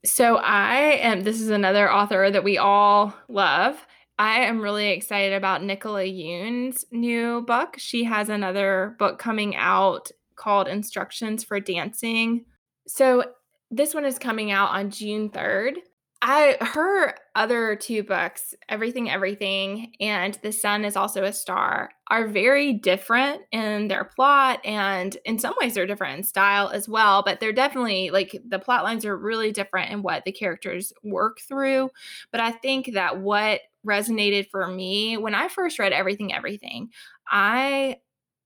So 0.04 0.36
I 0.36 0.76
am 0.76 1.22
this 1.22 1.40
is 1.40 1.48
another 1.48 1.90
author 1.90 2.30
that 2.30 2.44
we 2.44 2.58
all 2.58 3.14
love. 3.28 3.86
I 4.18 4.40
am 4.40 4.60
really 4.60 4.90
excited 4.90 5.32
about 5.32 5.62
Nicola 5.62 6.02
Yoon's 6.02 6.84
new 6.90 7.42
book. 7.42 7.76
She 7.78 8.04
has 8.04 8.28
another 8.28 8.96
book 8.98 9.18
coming 9.18 9.54
out 9.54 10.10
called 10.34 10.66
Instructions 10.66 11.44
for 11.44 11.60
Dancing. 11.60 12.44
So 12.88 13.24
this 13.70 13.94
one 13.94 14.04
is 14.04 14.18
coming 14.18 14.50
out 14.50 14.70
on 14.70 14.90
June 14.90 15.30
3rd. 15.30 15.74
I 16.20 16.56
her 16.60 17.14
other 17.36 17.76
two 17.76 18.02
books, 18.02 18.52
Everything 18.68 19.08
Everything 19.08 19.92
and 20.00 20.36
The 20.42 20.50
Sun 20.50 20.84
is 20.84 20.96
also 20.96 21.22
a 21.22 21.32
star, 21.32 21.90
are 22.08 22.26
very 22.26 22.72
different 22.72 23.42
in 23.52 23.86
their 23.86 24.02
plot 24.02 24.58
and 24.64 25.16
in 25.24 25.38
some 25.38 25.54
ways 25.60 25.74
they're 25.74 25.86
different 25.86 26.18
in 26.18 26.24
style 26.24 26.70
as 26.70 26.88
well, 26.88 27.22
but 27.24 27.38
they're 27.38 27.52
definitely 27.52 28.10
like 28.10 28.36
the 28.44 28.58
plot 28.58 28.82
lines 28.82 29.04
are 29.04 29.16
really 29.16 29.52
different 29.52 29.92
in 29.92 30.02
what 30.02 30.24
the 30.24 30.32
characters 30.32 30.92
work 31.04 31.38
through, 31.38 31.88
but 32.32 32.40
I 32.40 32.50
think 32.50 32.94
that 32.94 33.20
what 33.20 33.60
resonated 33.86 34.48
for 34.50 34.66
me 34.66 35.16
when 35.16 35.34
I 35.34 35.48
first 35.48 35.78
read 35.78 35.92
Everything 35.92 36.32
Everything, 36.32 36.88
I 37.28 37.96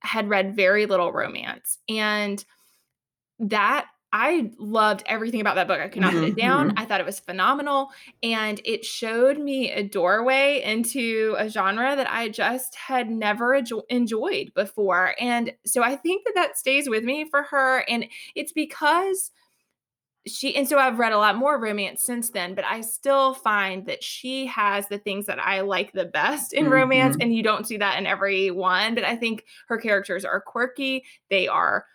had 0.00 0.28
read 0.28 0.56
very 0.56 0.86
little 0.86 1.12
romance 1.12 1.78
and 1.88 2.44
that 3.38 3.86
I 4.14 4.50
loved 4.58 5.02
everything 5.06 5.40
about 5.40 5.54
that 5.54 5.66
book. 5.66 5.80
I 5.80 5.88
could 5.88 6.02
not 6.02 6.12
put 6.12 6.24
it 6.24 6.36
down. 6.36 6.68
Mm-hmm. 6.68 6.78
I 6.78 6.84
thought 6.84 7.00
it 7.00 7.06
was 7.06 7.18
phenomenal. 7.18 7.88
And 8.22 8.60
it 8.62 8.84
showed 8.84 9.38
me 9.38 9.70
a 9.70 9.82
doorway 9.82 10.60
into 10.62 11.34
a 11.38 11.48
genre 11.48 11.96
that 11.96 12.10
I 12.10 12.28
just 12.28 12.74
had 12.74 13.08
never 13.10 13.58
enjoyed 13.88 14.52
before. 14.54 15.14
And 15.18 15.54
so 15.64 15.82
I 15.82 15.96
think 15.96 16.24
that 16.26 16.34
that 16.34 16.58
stays 16.58 16.90
with 16.90 17.04
me 17.04 17.26
for 17.30 17.44
her. 17.44 17.84
And 17.88 18.04
it's 18.34 18.52
because 18.52 19.30
she, 20.26 20.54
and 20.54 20.68
so 20.68 20.78
I've 20.78 20.98
read 20.98 21.12
a 21.12 21.18
lot 21.18 21.36
more 21.36 21.60
romance 21.60 22.04
since 22.04 22.30
then, 22.30 22.54
but 22.54 22.64
I 22.64 22.80
still 22.80 23.34
find 23.34 23.86
that 23.86 24.04
she 24.04 24.46
has 24.46 24.86
the 24.86 24.98
things 24.98 25.26
that 25.26 25.40
I 25.40 25.62
like 25.62 25.92
the 25.92 26.04
best 26.04 26.52
in 26.52 26.64
mm-hmm. 26.64 26.72
romance. 26.72 27.16
And 27.20 27.34
you 27.34 27.42
don't 27.42 27.66
see 27.66 27.76
that 27.78 27.98
in 27.98 28.06
every 28.06 28.50
one. 28.50 28.94
But 28.94 29.04
I 29.04 29.16
think 29.16 29.44
her 29.68 29.78
characters 29.78 30.24
are 30.24 30.40
quirky, 30.40 31.04
they 31.28 31.48
are 31.48 31.86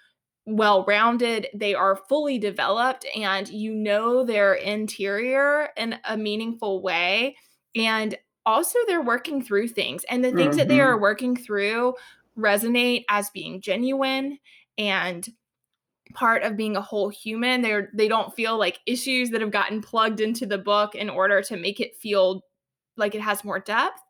well 0.46 0.84
rounded, 0.86 1.48
they 1.54 1.74
are 1.74 2.00
fully 2.10 2.38
developed, 2.38 3.06
and 3.16 3.48
you 3.48 3.74
know 3.74 4.26
their 4.26 4.54
interior 4.56 5.70
in 5.78 5.98
a 6.06 6.18
meaningful 6.18 6.82
way. 6.82 7.36
And 7.76 8.18
also, 8.46 8.80
they're 8.88 9.02
working 9.02 9.44
through 9.44 9.68
things, 9.70 10.06
and 10.10 10.24
the 10.24 10.32
things 10.32 10.52
mm-hmm. 10.52 10.58
that 10.58 10.68
they 10.70 10.78
mm-hmm. 10.78 10.88
are 10.88 11.00
working 11.00 11.36
through 11.36 11.96
resonate 12.38 13.04
as 13.10 13.30
being 13.32 13.60
genuine 13.62 14.38
and 14.78 15.28
part 16.14 16.44
of 16.44 16.58
being 16.58 16.76
a 16.76 16.82
whole 16.82 17.10
human 17.10 17.62
they're 17.62 17.90
they 17.94 18.08
don't 18.08 18.34
feel 18.34 18.58
like 18.58 18.80
issues 18.86 19.30
that 19.30 19.42
have 19.42 19.52
gotten 19.52 19.82
plugged 19.82 20.20
into 20.20 20.46
the 20.46 20.58
book 20.58 20.96
in 20.96 21.10
order 21.10 21.42
to 21.42 21.58
make 21.58 21.80
it 21.80 21.96
feel 21.96 22.42
like 22.98 23.14
it 23.14 23.22
has 23.22 23.44
more 23.44 23.60
depth. 23.60 24.02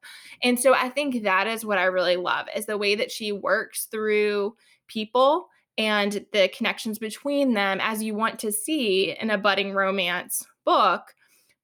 And 0.44 0.60
so 0.60 0.74
i 0.74 0.90
think 0.90 1.24
that 1.24 1.48
is 1.48 1.66
what 1.66 1.78
i 1.78 1.86
really 1.86 2.16
love 2.16 2.48
is 2.56 2.66
the 2.66 2.78
way 2.78 2.96
that 2.96 3.12
she 3.12 3.32
works 3.32 3.88
through 3.92 4.56
people 4.88 5.48
and 5.78 6.26
the 6.34 6.50
connections 6.56 6.98
between 6.98 7.54
them 7.54 7.80
as 7.82 8.02
you 8.02 8.16
want 8.16 8.40
to 8.40 8.52
see 8.52 9.16
in 9.20 9.30
a 9.30 9.38
budding 9.38 9.74
romance 9.74 10.46
book 10.66 11.14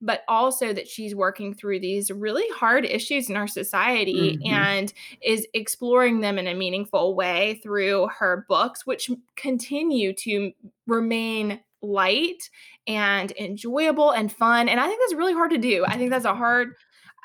but 0.04 0.24
also 0.28 0.74
that 0.74 0.88
she's 0.88 1.16
working 1.16 1.54
through 1.54 1.80
these 1.80 2.12
really 2.12 2.48
hard 2.56 2.86
issues 2.86 3.30
in 3.30 3.36
our 3.36 3.48
society 3.48 4.38
mm-hmm. 4.38 4.54
and 4.54 4.94
is 5.22 5.48
exploring 5.54 6.20
them 6.20 6.38
in 6.38 6.48
a 6.48 6.54
meaningful 6.54 7.16
way 7.16 7.60
through 7.64 8.08
her 8.20 8.46
books 8.48 8.86
which 8.86 9.10
continue 9.36 10.14
to 10.14 10.52
remain 10.86 11.60
light 11.82 12.50
and 12.88 13.32
enjoyable 13.40 14.12
and 14.12 14.32
fun 14.32 14.70
and 14.70 14.80
i 14.80 14.88
think 14.88 15.00
that's 15.02 15.18
really 15.18 15.34
hard 15.34 15.52
to 15.52 15.58
do 15.58 15.84
i 15.88 15.98
think 15.98 16.10
that's 16.10 16.26
a 16.26 16.36
hard 16.36 16.74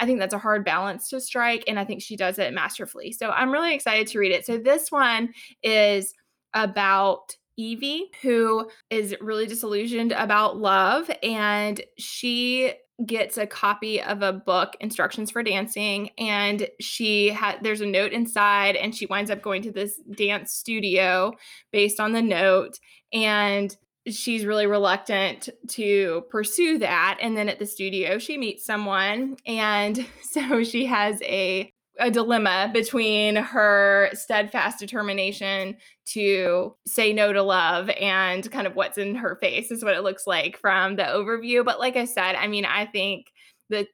I 0.01 0.07
think 0.07 0.21
that's 0.21 0.35
a 0.35 0.39
hard 0.39 0.65
balance 0.65 1.09
to 1.09 1.21
strike, 1.21 1.65
and 1.67 1.77
I 1.77 1.85
think 1.85 2.03
she 2.03 2.17
does 2.17 2.39
it 2.39 2.55
masterfully. 2.55 3.11
So 3.11 3.31
I'm 3.31 3.51
really 3.51 3.75
excited 3.75 4.07
to 4.07 4.21
read 4.21 4.31
it. 4.31 4.47
So 4.47 4.57
this 4.57 4.93
one 4.93 5.31
is 5.63 6.15
about 6.55 7.37
Evie, 7.59 8.11
who 8.23 8.71
is 8.89 9.15
really 9.21 9.47
disillusioned 9.47 10.13
about 10.13 10.57
love, 10.57 11.11
and 11.23 11.81
she 11.99 12.73
gets 13.05 13.37
a 13.37 13.47
copy 13.47 14.03
of 14.03 14.23
a 14.23 14.33
book 14.33 14.77
instructions 14.81 15.31
for 15.31 15.43
dancing 15.43 16.11
and 16.19 16.69
she 16.81 17.29
had 17.29 17.57
there's 17.63 17.81
a 17.81 17.87
note 17.87 18.13
inside 18.13 18.75
and 18.75 18.93
she 18.93 19.07
winds 19.07 19.31
up 19.31 19.41
going 19.41 19.63
to 19.63 19.71
this 19.71 20.01
dance 20.17 20.53
studio 20.53 21.33
based 21.71 22.01
on 22.01 22.13
the 22.13 22.21
note 22.21 22.81
and 23.13 23.77
she's 24.09 24.45
really 24.45 24.67
reluctant 24.67 25.49
to 25.69 26.25
pursue 26.29 26.79
that 26.79 27.19
and 27.23 27.37
then 27.37 27.49
at 27.49 27.61
the 27.61 27.67
studio 27.67 28.19
she 28.19 28.37
meets 28.37 28.65
someone 28.65 29.37
and 29.47 30.05
so 30.23 30.65
she 30.65 30.85
has 30.85 31.23
a 31.23 31.73
a 31.99 32.11
dilemma 32.11 32.71
between 32.73 33.37
her 33.37 34.11
steadfast 34.13 34.79
determination 34.79 35.77
to 36.07 36.75
say 36.87 37.13
no 37.13 37.33
to 37.33 37.43
love 37.43 37.91
and 37.91 38.51
kind 38.51 38.67
of 38.67 38.77
what's 38.77 38.99
in 38.99 39.15
her 39.15 39.37
face 39.37 39.71
is 39.71 39.85
what 39.85 39.95
it 39.95 40.03
looks 40.03 40.27
like 40.27 40.59
from 40.59 40.97
the 40.97 41.03
overview. 41.03 41.65
But 41.65 41.81
like 41.81 41.97
I 41.97 42.05
said, 42.05 42.35
I 42.37 42.47
mean, 42.47 42.65
I 42.65 42.87
think 42.87 43.27
the 43.69 43.87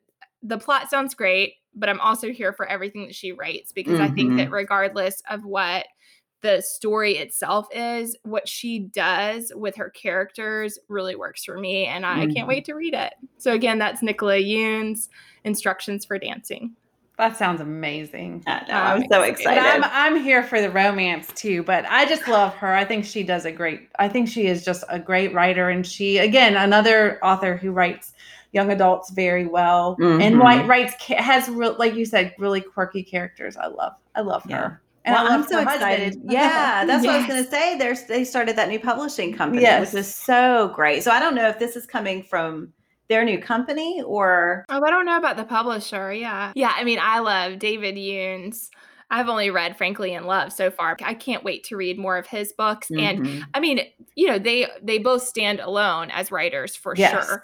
the 0.42 0.58
plot 0.58 0.90
sounds 0.90 1.14
great, 1.14 1.54
but 1.74 1.88
I'm 1.88 2.00
also 2.00 2.30
here 2.30 2.52
for 2.52 2.66
everything 2.66 3.06
that 3.06 3.14
she 3.14 3.32
writes 3.32 3.72
because 3.72 3.94
mm-hmm. 3.94 4.12
I 4.12 4.14
think 4.14 4.36
that 4.36 4.44
mm-hmm. 4.44 4.54
regardless 4.54 5.22
of 5.30 5.44
what 5.44 5.86
the 6.42 6.60
story 6.60 7.16
itself 7.16 7.66
is, 7.72 8.14
what 8.22 8.46
she 8.46 8.80
does 8.80 9.50
with 9.56 9.74
her 9.76 9.88
characters 9.88 10.78
really 10.88 11.16
works 11.16 11.42
for 11.42 11.58
me. 11.58 11.86
And 11.86 12.04
I 12.04 12.26
mm-hmm. 12.26 12.34
can't 12.34 12.48
wait 12.48 12.66
to 12.66 12.74
read 12.74 12.92
it. 12.92 13.14
So, 13.38 13.54
again, 13.54 13.78
that's 13.78 14.02
Nicola 14.02 14.36
Yoon's 14.36 15.08
Instructions 15.44 16.04
for 16.04 16.18
Dancing. 16.18 16.76
That 17.16 17.36
sounds 17.36 17.60
amazing. 17.60 18.42
I 18.46 18.64
know, 18.66 18.74
I'm, 18.74 19.02
I'm 19.02 19.08
so 19.08 19.22
excited. 19.22 19.62
I'm, 19.62 19.84
I'm 19.84 20.20
here 20.20 20.42
for 20.42 20.60
the 20.60 20.70
romance 20.70 21.32
too, 21.34 21.62
but 21.62 21.84
I 21.88 22.06
just 22.06 22.26
love 22.26 22.54
her. 22.54 22.74
I 22.74 22.84
think 22.84 23.04
she 23.04 23.22
does 23.22 23.44
a 23.44 23.52
great, 23.52 23.88
I 23.98 24.08
think 24.08 24.28
she 24.28 24.46
is 24.46 24.64
just 24.64 24.82
a 24.88 24.98
great 24.98 25.32
writer. 25.32 25.68
And 25.68 25.86
she, 25.86 26.18
again, 26.18 26.56
another 26.56 27.24
author 27.24 27.56
who 27.56 27.70
writes 27.70 28.14
young 28.50 28.72
adults 28.72 29.10
very 29.10 29.46
well 29.46 29.96
mm-hmm. 30.00 30.20
and 30.20 30.40
white 30.40 30.66
writes, 30.66 30.94
has, 31.04 31.48
like 31.48 31.94
you 31.94 32.04
said, 32.04 32.34
really 32.38 32.60
quirky 32.60 33.04
characters. 33.04 33.56
I 33.56 33.66
love, 33.66 33.92
I 34.16 34.20
love 34.20 34.42
her. 34.44 34.50
Yeah. 34.50 34.70
And 35.06 35.14
well, 35.14 35.32
I'm 35.32 35.46
so 35.46 35.60
excited. 35.60 36.20
Yeah, 36.24 36.86
that's 36.86 37.04
yes. 37.04 37.06
what 37.06 37.14
I 37.14 37.18
was 37.18 37.26
going 37.26 37.44
to 37.44 37.50
say. 37.50 37.76
There's 37.76 38.04
they 38.04 38.24
started 38.24 38.56
that 38.56 38.70
new 38.70 38.80
publishing 38.80 39.34
company, 39.34 39.60
yes. 39.60 39.92
which 39.92 40.00
is 40.00 40.12
so 40.12 40.72
great. 40.74 41.02
So 41.02 41.10
I 41.10 41.20
don't 41.20 41.34
know 41.34 41.46
if 41.46 41.58
this 41.58 41.76
is 41.76 41.84
coming 41.84 42.22
from 42.22 42.72
their 43.14 43.24
new 43.24 43.38
company 43.38 44.02
or 44.04 44.64
Oh, 44.68 44.82
I 44.82 44.90
don't 44.90 45.06
know 45.06 45.16
about 45.16 45.36
the 45.36 45.44
publisher. 45.44 46.12
Yeah. 46.12 46.52
Yeah, 46.56 46.72
I 46.74 46.82
mean, 46.82 46.98
I 47.00 47.20
love 47.20 47.60
David 47.60 47.94
Yoons. 47.94 48.70
I've 49.08 49.28
only 49.28 49.50
read 49.50 49.76
Frankly 49.76 50.14
in 50.14 50.24
Love 50.24 50.52
so 50.52 50.68
far. 50.72 50.96
I 51.00 51.14
can't 51.14 51.44
wait 51.44 51.62
to 51.64 51.76
read 51.76 51.96
more 51.96 52.18
of 52.18 52.26
his 52.26 52.52
books. 52.52 52.88
Mm-hmm. 52.88 53.26
And 53.26 53.46
I 53.54 53.60
mean, 53.60 53.80
you 54.16 54.26
know, 54.26 54.40
they 54.40 54.66
they 54.82 54.98
both 54.98 55.22
stand 55.22 55.60
alone 55.60 56.10
as 56.10 56.32
writers 56.32 56.74
for 56.74 56.94
yes. 56.96 57.24
sure 57.24 57.42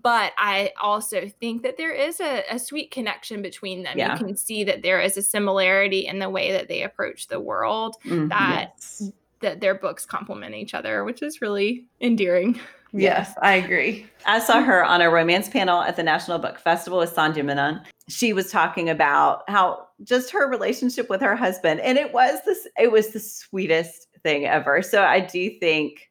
but 0.00 0.32
I 0.38 0.72
also 0.80 1.28
think 1.40 1.64
that 1.64 1.76
there 1.76 1.92
is 1.92 2.20
a, 2.20 2.44
a 2.50 2.58
sweet 2.58 2.92
connection 2.92 3.42
between 3.42 3.82
them. 3.82 3.98
Yeah. 3.98 4.12
You 4.12 4.24
can 4.26 4.36
see 4.36 4.62
that 4.64 4.82
there 4.82 5.00
is 5.00 5.16
a 5.16 5.22
similarity 5.22 6.06
in 6.06 6.20
the 6.20 6.30
way 6.30 6.52
that 6.52 6.68
they 6.68 6.82
approach 6.82 7.26
the 7.26 7.40
world 7.40 7.96
mm, 8.04 8.28
that 8.28 8.74
yes. 8.76 9.10
that 9.40 9.60
their 9.60 9.74
books 9.74 10.06
complement 10.06 10.54
each 10.54 10.72
other, 10.72 11.04
which 11.04 11.20
is 11.20 11.42
really 11.42 11.86
endearing. 12.00 12.60
Yes, 12.92 13.34
I 13.42 13.54
agree. 13.54 14.06
I 14.26 14.38
saw 14.38 14.62
her 14.62 14.84
on 14.84 15.02
a 15.02 15.10
romance 15.10 15.48
panel 15.48 15.82
at 15.82 15.96
the 15.96 16.02
National 16.02 16.38
Book 16.38 16.58
Festival 16.58 16.98
with 16.98 17.14
Sandhya 17.14 17.44
Menon. 17.44 17.80
She 18.08 18.32
was 18.32 18.50
talking 18.50 18.88
about 18.88 19.42
how 19.48 19.86
just 20.04 20.30
her 20.30 20.48
relationship 20.48 21.10
with 21.10 21.20
her 21.20 21.36
husband, 21.36 21.80
and 21.80 21.98
it 21.98 22.14
was 22.14 22.40
this. 22.46 22.66
It 22.78 22.90
was 22.90 23.08
the 23.08 23.20
sweetest 23.20 24.08
thing 24.22 24.46
ever. 24.46 24.82
So 24.82 25.02
I 25.02 25.20
do 25.20 25.50
think 25.58 26.08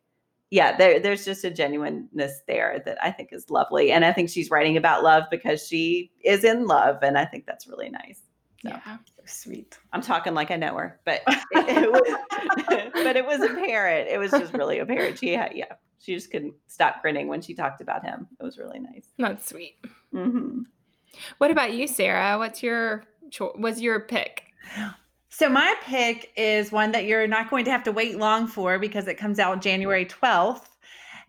yeah, 0.50 0.78
there, 0.78 1.00
there's 1.00 1.26
just 1.26 1.44
a 1.44 1.52
genuineness 1.52 2.42
there 2.48 2.82
that 2.86 2.98
I 3.04 3.12
think 3.12 3.30
is 3.34 3.50
lovely. 3.50 3.92
And 3.92 4.06
I 4.06 4.14
think 4.14 4.30
she's 4.30 4.50
writing 4.50 4.78
about 4.78 5.04
love 5.04 5.24
because 5.30 5.68
she 5.68 6.12
is 6.24 6.44
in 6.44 6.68
love. 6.68 7.00
And 7.02 7.18
I 7.18 7.26
think 7.26 7.46
that's 7.46 7.68
really 7.68 7.90
nice. 7.90 8.22
So, 8.64 8.70
yeah. 8.70 8.98
Sweet. 9.28 9.78
I'm 9.94 10.02
talking 10.02 10.34
like 10.34 10.52
I 10.52 10.56
know 10.56 10.76
her, 10.76 11.00
but 11.06 11.22
it, 11.28 11.84
it 11.84 11.92
was, 11.92 12.92
but 12.94 13.16
it 13.16 13.26
was 13.26 13.42
apparent. 13.42 14.10
It 14.10 14.18
was 14.18 14.32
just 14.32 14.54
really 14.54 14.80
apparent. 14.80 15.20
She 15.20 15.34
had, 15.34 15.52
yeah, 15.54 15.74
she 16.00 16.16
just 16.16 16.32
couldn't 16.32 16.54
stop 16.68 17.02
grinning 17.02 17.28
when 17.28 17.42
she 17.42 17.54
talked 17.54 17.82
about 17.82 18.04
him. 18.04 18.28
It 18.40 18.44
was 18.44 18.58
really 18.58 18.80
nice. 18.80 19.08
That's 19.18 19.50
sweet. 19.50 19.76
Mm-hmm. 20.14 20.62
What 21.40 21.52
about 21.52 21.74
you, 21.74 21.88
Sarah? 21.88 22.38
What's 22.38 22.64
your, 22.64 23.04
what's 23.56 23.82
your 23.82 24.00
pick? 24.02 24.44
So 25.30 25.50
my 25.50 25.76
pick 25.84 26.32
is 26.36 26.72
one 26.72 26.92
that 26.94 27.06
you're 27.06 27.28
not 27.28 27.50
going 27.50 27.66
to 27.66 27.72
have 27.72 27.84
to 27.84 27.92
wait 27.92 28.18
long 28.18 28.48
for 28.48 28.80
because 28.80 29.08
it 29.08 29.16
comes 29.16 29.40
out 29.40 29.62
January 29.62 30.06
12th. 30.06 30.66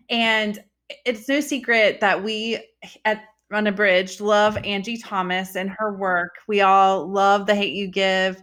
And 0.09 0.57
it's 1.05 1.27
no 1.27 1.39
secret 1.39 1.99
that 2.01 2.23
we 2.23 2.59
at 3.05 3.23
Unabridged 3.51 4.21
love 4.21 4.57
Angie 4.63 4.97
Thomas 4.97 5.55
and 5.55 5.69
her 5.77 5.95
work. 5.95 6.35
We 6.47 6.61
all 6.61 7.07
love 7.07 7.45
The 7.45 7.55
Hate 7.55 7.73
You 7.73 7.87
Give. 7.87 8.41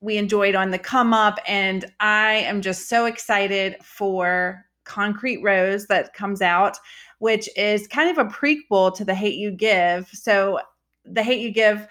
We 0.00 0.16
enjoyed 0.16 0.54
On 0.54 0.70
the 0.70 0.78
Come 0.78 1.12
Up. 1.12 1.38
And 1.46 1.84
I 2.00 2.34
am 2.34 2.62
just 2.62 2.88
so 2.88 3.04
excited 3.04 3.76
for 3.82 4.64
Concrete 4.84 5.42
Rose 5.42 5.86
that 5.86 6.14
comes 6.14 6.40
out, 6.40 6.78
which 7.18 7.48
is 7.56 7.86
kind 7.86 8.10
of 8.10 8.18
a 8.18 8.28
prequel 8.30 8.94
to 8.96 9.04
The 9.04 9.14
Hate 9.14 9.36
You 9.36 9.50
Give. 9.50 10.08
So 10.12 10.60
The 11.04 11.22
Hate 11.22 11.40
You 11.40 11.50
Give 11.50 11.86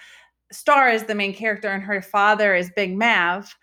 Starr 0.52 0.90
is 0.90 1.04
the 1.04 1.16
main 1.16 1.34
character, 1.34 1.70
and 1.70 1.84
her 1.84 2.02
father 2.02 2.56
is 2.56 2.72
Big 2.76 2.98
Mav. 2.98 3.56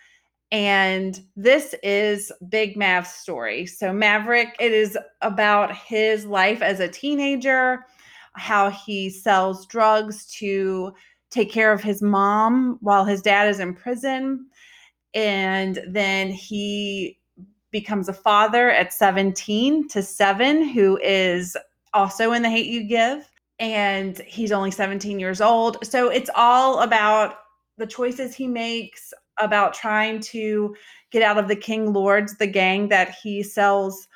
And 0.52 1.20
this 1.34 1.74
is 1.82 2.30
Big 2.48 2.76
Mav's 2.76 3.10
story. 3.10 3.66
So, 3.66 3.92
Maverick, 3.92 4.54
it 4.60 4.72
is 4.72 4.96
about 5.20 5.74
his 5.74 6.24
life 6.24 6.62
as 6.62 6.78
a 6.78 6.88
teenager, 6.88 7.84
how 8.36 8.70
he 8.70 9.10
sells 9.10 9.66
drugs 9.66 10.26
to 10.38 10.92
take 11.30 11.50
care 11.50 11.72
of 11.72 11.82
his 11.82 12.02
mom 12.02 12.78
while 12.80 13.04
his 13.04 13.22
dad 13.22 13.48
is 13.48 13.60
in 13.60 13.74
prison. 13.74 14.46
And 15.14 15.80
then 15.88 16.30
he 16.30 17.18
becomes 17.70 18.08
a 18.08 18.14
father 18.14 18.70
at 18.70 18.92
17 18.92 19.88
to 19.88 20.02
7, 20.02 20.68
who 20.68 20.98
is 21.02 21.56
also 21.92 22.32
in 22.32 22.42
The 22.42 22.50
Hate 22.50 22.66
You 22.66 22.84
Give 22.84 23.28
and 23.58 24.18
he's 24.18 24.52
only 24.52 24.70
17 24.70 25.18
years 25.18 25.40
old. 25.40 25.84
So 25.84 26.08
it's 26.08 26.30
all 26.34 26.80
about 26.80 27.38
the 27.78 27.86
choices 27.86 28.34
he 28.34 28.46
makes, 28.46 29.12
about 29.38 29.74
trying 29.74 30.20
to 30.20 30.74
get 31.10 31.22
out 31.22 31.38
of 31.38 31.48
the 31.48 31.56
King 31.56 31.92
Lords, 31.92 32.36
the 32.36 32.46
gang 32.46 32.88
that 32.88 33.14
he 33.22 33.42
sells 33.42 34.08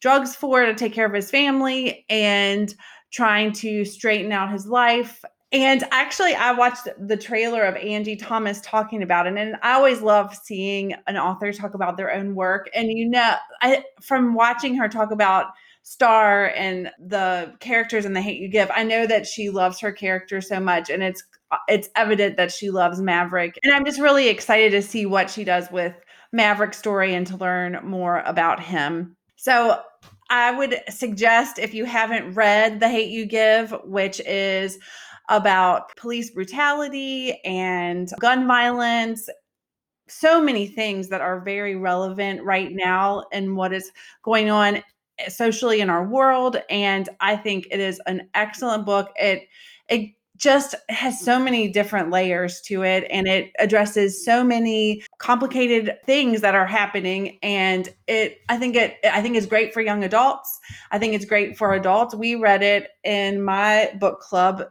drugs 0.00 0.36
for 0.36 0.64
to 0.64 0.74
take 0.74 0.92
care 0.92 1.06
of 1.06 1.12
his 1.12 1.30
family, 1.30 2.04
and 2.08 2.74
trying 3.10 3.52
to 3.52 3.84
straighten 3.84 4.32
out 4.32 4.52
his 4.52 4.66
life. 4.66 5.24
And 5.52 5.84
actually, 5.92 6.34
I 6.34 6.52
watched 6.52 6.88
the 6.98 7.16
trailer 7.16 7.62
of 7.62 7.76
Angie 7.76 8.16
Thomas 8.16 8.60
talking 8.62 9.02
about 9.02 9.26
it, 9.26 9.36
and 9.36 9.56
I 9.62 9.74
always 9.74 10.00
love 10.00 10.34
seeing 10.34 10.94
an 11.06 11.16
author 11.16 11.52
talk 11.52 11.74
about 11.74 11.96
their 11.96 12.12
own 12.12 12.34
work. 12.34 12.68
And 12.74 12.90
you 12.90 13.08
know, 13.08 13.36
I 13.62 13.84
from 14.02 14.34
watching 14.34 14.74
her 14.76 14.88
talk 14.88 15.12
about 15.12 15.46
Starr 15.82 16.48
and 16.56 16.90
the 16.98 17.54
characters 17.60 18.04
in 18.04 18.12
The 18.12 18.20
Hate 18.20 18.40
You 18.40 18.48
Give, 18.48 18.68
I 18.74 18.82
know 18.82 19.06
that 19.06 19.24
she 19.24 19.50
loves 19.50 19.78
her 19.80 19.92
character 19.92 20.40
so 20.40 20.58
much, 20.58 20.90
and 20.90 21.00
it's 21.00 21.22
it's 21.68 21.88
evident 21.94 22.36
that 22.36 22.50
she 22.50 22.70
loves 22.70 23.00
Maverick. 23.00 23.56
And 23.62 23.72
I'm 23.72 23.84
just 23.84 24.00
really 24.00 24.28
excited 24.28 24.72
to 24.72 24.82
see 24.82 25.06
what 25.06 25.30
she 25.30 25.44
does 25.44 25.70
with 25.70 25.94
Maverick's 26.32 26.78
story 26.78 27.14
and 27.14 27.26
to 27.28 27.36
learn 27.36 27.78
more 27.84 28.20
about 28.26 28.60
him. 28.60 29.16
So 29.36 29.80
I 30.30 30.50
would 30.50 30.80
suggest 30.88 31.58
if 31.58 31.74
you 31.74 31.84
haven't 31.84 32.34
read 32.34 32.80
The 32.80 32.88
Hate 32.88 33.10
You 33.10 33.26
Give, 33.26 33.72
which 33.84 34.20
is 34.20 34.78
about 35.28 35.94
police 35.96 36.30
brutality 36.30 37.40
and 37.44 38.10
gun 38.20 38.46
violence 38.46 39.28
so 40.08 40.40
many 40.40 40.66
things 40.66 41.08
that 41.08 41.20
are 41.20 41.40
very 41.40 41.76
relevant 41.76 42.42
right 42.44 42.70
now 42.72 43.24
and 43.32 43.56
what 43.56 43.72
is 43.72 43.90
going 44.22 44.50
on 44.50 44.82
socially 45.28 45.80
in 45.80 45.90
our 45.90 46.06
world. 46.06 46.58
And 46.70 47.08
i 47.20 47.36
think 47.36 47.66
it 47.70 47.80
is 47.80 48.00
an 48.06 48.28
excellent 48.34 48.86
book. 48.86 49.10
It 49.16 49.48
it 49.88 50.12
just 50.36 50.74
has 50.88 51.20
so 51.20 51.38
many 51.38 51.68
different 51.68 52.10
layers 52.10 52.60
to 52.60 52.82
it 52.82 53.06
and 53.10 53.26
it 53.26 53.52
addresses 53.58 54.24
so 54.24 54.44
many 54.44 55.02
complicated 55.18 55.96
things 56.04 56.40
that 56.40 56.54
are 56.54 56.66
happening 56.66 57.38
and 57.42 57.88
it 58.06 58.38
i 58.48 58.56
think 58.56 58.76
it 58.76 58.96
i 59.04 59.22
think 59.22 59.36
it's 59.36 59.46
great 59.46 59.72
for 59.72 59.80
young 59.80 60.04
adults 60.04 60.58
i 60.90 60.98
think 60.98 61.14
it's 61.14 61.24
great 61.24 61.56
for 61.56 61.74
adults 61.74 62.14
we 62.14 62.34
read 62.34 62.62
it 62.62 62.90
in 63.04 63.42
my 63.42 63.90
book 63.98 64.20
club 64.20 64.64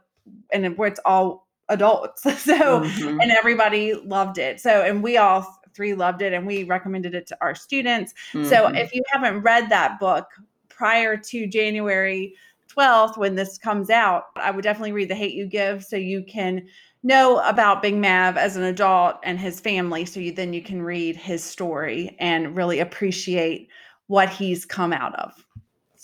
and 0.52 0.78
where 0.78 0.88
it's 0.88 1.00
all 1.06 1.48
adults 1.70 2.22
so 2.44 2.82
mm-hmm. 2.82 3.20
and 3.20 3.32
everybody 3.32 3.94
loved 3.94 4.38
it 4.38 4.60
so 4.60 4.82
and 4.82 5.02
we 5.02 5.18
all 5.18 5.46
three 5.76 5.94
loved 5.94 6.22
it 6.22 6.34
and 6.34 6.48
we 6.48 6.64
recommended 6.64 7.14
it 7.14 7.28
to 7.28 7.38
our 7.42 7.54
students. 7.54 8.14
Mm-hmm. 8.32 8.46
So 8.48 8.68
if 8.70 8.94
you 8.94 9.04
haven't 9.12 9.42
read 9.42 9.70
that 9.70 10.00
book 10.00 10.28
prior 10.70 11.18
to 11.18 11.48
January 11.48 12.34
12th 12.70 13.18
when 13.18 13.36
this 13.36 13.58
comes 13.58 13.90
out, 13.90 14.26
I 14.36 14.52
would 14.52 14.64
definitely 14.64 14.92
read 14.92 15.10
The 15.10 15.16
Hate 15.16 15.34
You 15.34 15.46
Give 15.46 15.84
so 15.84 15.96
you 15.96 16.24
can 16.24 16.68
know 17.04 17.40
about 17.40 17.82
Big 17.82 17.96
Mav 17.96 18.38
as 18.38 18.56
an 18.58 18.64
adult 18.64 19.18
and 19.24 19.40
his 19.40 19.60
family 19.60 20.06
so 20.06 20.20
you 20.20 20.32
then 20.32 20.54
you 20.54 20.62
can 20.62 20.82
read 20.82 21.16
his 21.16 21.44
story 21.44 22.16
and 22.20 22.56
really 22.56 22.80
appreciate 22.80 23.70
what 24.08 24.30
he's 24.30 24.66
come 24.66 24.92
out 24.92 25.14
of. 25.16 25.46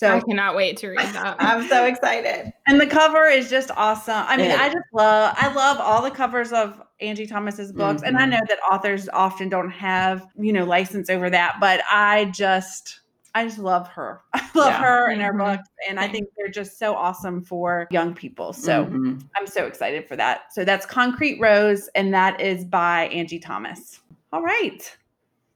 So 0.01 0.15
I 0.15 0.19
cannot 0.19 0.55
wait 0.55 0.77
to 0.77 0.89
read 0.89 1.13
that. 1.13 1.35
I'm 1.39 1.67
so 1.67 1.85
excited. 1.85 2.51
And 2.65 2.81
the 2.81 2.87
cover 2.87 3.25
is 3.25 3.51
just 3.51 3.69
awesome. 3.77 4.25
I 4.27 4.35
mean, 4.35 4.49
yeah. 4.49 4.57
I 4.59 4.65
just 4.67 4.85
love 4.93 5.35
I 5.37 5.53
love 5.53 5.77
all 5.79 6.01
the 6.01 6.09
covers 6.09 6.51
of 6.51 6.81
Angie 7.01 7.27
Thomas's 7.27 7.71
books. 7.71 8.01
Mm-hmm. 8.01 8.07
And 8.07 8.17
I 8.17 8.21
mm-hmm. 8.21 8.31
know 8.31 8.39
that 8.49 8.57
authors 8.71 9.07
often 9.09 9.47
don't 9.47 9.69
have, 9.69 10.25
you 10.39 10.53
know, 10.53 10.65
license 10.65 11.09
over 11.11 11.29
that, 11.29 11.57
but 11.59 11.81
I 11.89 12.25
just 12.33 13.01
I 13.33 13.45
just 13.45 13.59
love 13.59 13.87
her. 13.89 14.21
I 14.33 14.49
love 14.55 14.67
Yeah. 14.67 14.81
her 14.81 15.09
and 15.09 15.21
her 15.21 15.33
Mhm. 15.33 15.37
books, 15.57 15.69
and 15.87 15.99
I 15.99 16.07
think 16.07 16.27
they're 16.37 16.49
just 16.49 16.77
so 16.77 16.93
awesome 16.95 17.41
for 17.41 17.87
young 17.91 18.13
people. 18.13 18.51
So 18.53 18.85
Mhm. 18.85 19.23
I'm 19.37 19.47
so 19.47 19.65
excited 19.65 20.07
for 20.07 20.15
that. 20.17 20.53
So 20.53 20.65
that's 20.65 20.85
Concrete 20.85 21.39
Rose, 21.39 21.87
and 21.95 22.13
that 22.13 22.41
is 22.41 22.65
by 22.65 23.07
Angie 23.07 23.39
Thomas. 23.39 24.01
All 24.33 24.41
right. 24.41 24.97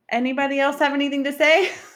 Anybody 0.10 0.60
else 0.60 0.80
have 0.80 0.94
anything 0.94 1.24
to 1.24 1.34
say 1.34 1.72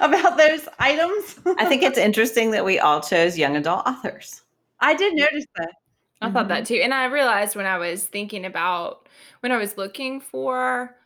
about 0.00 0.36
those 0.38 0.66
items? 0.78 1.38
I 1.58 1.66
think 1.66 1.82
it's 1.82 1.98
interesting 1.98 2.50
that 2.52 2.64
we 2.64 2.78
all 2.78 3.00
chose 3.00 3.36
young 3.36 3.56
adult 3.56 3.86
authors. 3.86 4.42
I 4.80 4.94
did 4.94 5.14
notice 5.14 5.44
that. 5.56 5.72
I 6.20 6.30
thought 6.30 6.48
that 6.48 6.66
too. 6.66 6.76
And 6.82 6.92
I 6.92 7.04
realized 7.04 7.54
when 7.54 7.66
I 7.66 7.78
was 7.78 8.04
thinking 8.08 8.44
about 8.44 9.08
when 9.40 9.52
I 9.52 9.56
was 9.56 9.76
looking 9.76 10.20
for 10.20 10.96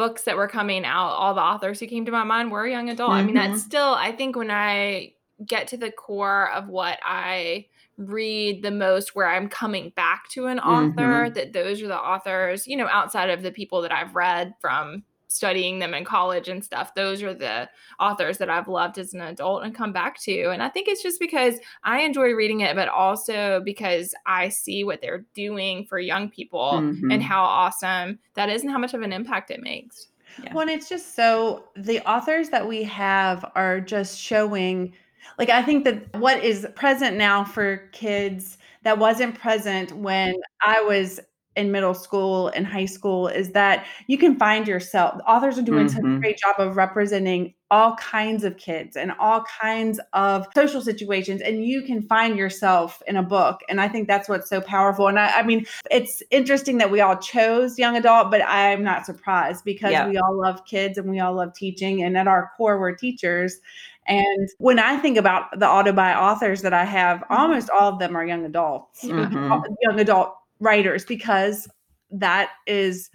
books 0.00 0.22
that 0.22 0.34
were 0.34 0.48
coming 0.48 0.86
out, 0.86 1.10
all 1.10 1.34
the 1.34 1.42
authors 1.42 1.78
who 1.78 1.86
came 1.86 2.06
to 2.06 2.10
my 2.10 2.24
mind 2.24 2.50
were 2.50 2.66
young 2.66 2.88
adult. 2.88 3.10
I 3.10 3.22
mean, 3.22 3.34
that's 3.34 3.48
mm-hmm. 3.48 3.58
still 3.58 3.92
I 3.94 4.12
think 4.12 4.34
when 4.34 4.50
I 4.50 5.12
get 5.44 5.68
to 5.68 5.76
the 5.76 5.90
core 5.90 6.50
of 6.52 6.68
what 6.68 6.98
I 7.04 7.66
read 7.98 8.62
the 8.62 8.70
most 8.70 9.14
where 9.14 9.28
I'm 9.28 9.50
coming 9.50 9.92
back 9.94 10.26
to 10.30 10.46
an 10.46 10.58
author, 10.58 11.26
mm-hmm. 11.26 11.34
that 11.34 11.52
those 11.52 11.82
are 11.82 11.86
the 11.86 11.98
authors, 11.98 12.66
you 12.66 12.78
know, 12.78 12.88
outside 12.90 13.28
of 13.28 13.42
the 13.42 13.52
people 13.52 13.82
that 13.82 13.92
I've 13.92 14.14
read 14.14 14.54
from 14.58 15.04
studying 15.30 15.78
them 15.78 15.94
in 15.94 16.04
college 16.04 16.48
and 16.48 16.64
stuff. 16.64 16.94
Those 16.94 17.22
are 17.22 17.32
the 17.32 17.68
authors 18.00 18.38
that 18.38 18.50
I've 18.50 18.68
loved 18.68 18.98
as 18.98 19.14
an 19.14 19.20
adult 19.20 19.62
and 19.62 19.74
come 19.74 19.92
back 19.92 20.20
to. 20.22 20.50
And 20.50 20.62
I 20.62 20.68
think 20.68 20.88
it's 20.88 21.02
just 21.02 21.20
because 21.20 21.58
I 21.84 22.00
enjoy 22.00 22.32
reading 22.32 22.60
it, 22.60 22.74
but 22.74 22.88
also 22.88 23.62
because 23.64 24.14
I 24.26 24.48
see 24.48 24.82
what 24.84 25.00
they're 25.00 25.24
doing 25.34 25.86
for 25.86 25.98
young 26.00 26.28
people 26.30 26.72
Mhm. 26.74 27.12
and 27.12 27.22
how 27.22 27.42
awesome 27.42 28.18
that 28.34 28.48
is 28.48 28.62
and 28.62 28.70
how 28.70 28.78
much 28.78 28.92
of 28.94 29.02
an 29.02 29.12
impact 29.12 29.50
it 29.50 29.62
makes. 29.62 30.08
Yeah. 30.42 30.52
Well, 30.52 30.62
and 30.62 30.70
it's 30.70 30.88
just 30.88 31.14
so 31.14 31.64
the 31.76 32.00
authors 32.08 32.48
that 32.50 32.66
we 32.66 32.82
have 32.84 33.44
are 33.54 33.80
just 33.80 34.18
showing, 34.20 34.94
like, 35.38 35.48
I 35.50 35.62
think 35.62 35.84
that 35.84 36.16
what 36.18 36.42
is 36.42 36.66
present 36.74 37.16
now 37.16 37.44
for 37.44 37.88
kids 37.92 38.58
that 38.82 38.98
wasn't 38.98 39.38
present 39.38 39.92
when 39.92 40.34
I 40.64 40.80
was 40.80 41.20
in 41.56 41.72
middle 41.72 41.94
school 41.94 42.48
and 42.48 42.66
high 42.66 42.84
school 42.86 43.26
is 43.28 43.50
that 43.52 43.84
you 44.06 44.16
can 44.16 44.36
find 44.36 44.68
yourself. 44.68 45.20
Authors 45.26 45.58
are 45.58 45.62
doing 45.62 45.88
such 45.88 46.00
a 46.02 46.04
Mhm. 46.04 46.20
great 46.20 46.38
job 46.38 46.56
of 46.58 46.76
representing 46.76 47.54
all 47.72 47.94
kinds 47.96 48.42
of 48.44 48.56
kids 48.56 48.96
and 48.96 49.12
all 49.20 49.44
kinds 49.60 50.00
of 50.12 50.46
social 50.54 50.80
situations, 50.80 51.40
and 51.40 51.64
you 51.64 51.82
can 51.82 52.02
find 52.02 52.36
yourself 52.36 53.00
in 53.06 53.16
a 53.16 53.22
book. 53.22 53.60
And 53.68 53.80
I 53.80 53.88
think 53.88 54.08
that's 54.08 54.28
what's 54.28 54.48
so 54.48 54.60
powerful. 54.60 55.06
And 55.08 55.18
I, 55.18 55.38
I 55.38 55.42
mean, 55.42 55.64
it's 55.90 56.22
interesting 56.30 56.78
that 56.78 56.90
we 56.90 57.00
all 57.00 57.16
chose 57.16 57.78
young 57.78 57.96
adult, 57.96 58.30
but 58.30 58.42
I'm 58.46 58.82
not 58.82 59.06
surprised 59.06 59.64
because 59.64 59.92
Yeah. 59.92 60.08
we 60.08 60.18
all 60.18 60.36
love 60.36 60.64
kids 60.66 60.98
and 60.98 61.10
we 61.10 61.20
all 61.20 61.34
love 61.34 61.54
teaching. 61.54 62.02
And 62.02 62.16
at 62.18 62.26
our 62.28 62.50
core, 62.56 62.78
we're 62.80 62.94
teachers. 62.94 63.58
And 64.06 64.48
when 64.58 64.80
I 64.80 64.96
think 64.96 65.16
about 65.16 65.56
the 65.60 65.68
auto 65.68 65.92
buy 65.92 66.14
authors 66.14 66.62
that 66.62 66.72
I 66.72 66.84
have, 66.84 67.22
almost 67.30 67.70
all 67.70 67.92
of 67.92 67.98
them 68.00 68.16
are 68.16 68.24
young 68.24 68.44
adults, 68.44 69.04
Mhm. 69.04 69.76
young 69.82 70.00
adult 70.00 70.34
writers, 70.60 71.04
because 71.04 71.68
that 72.10 72.50
is, 72.66 73.10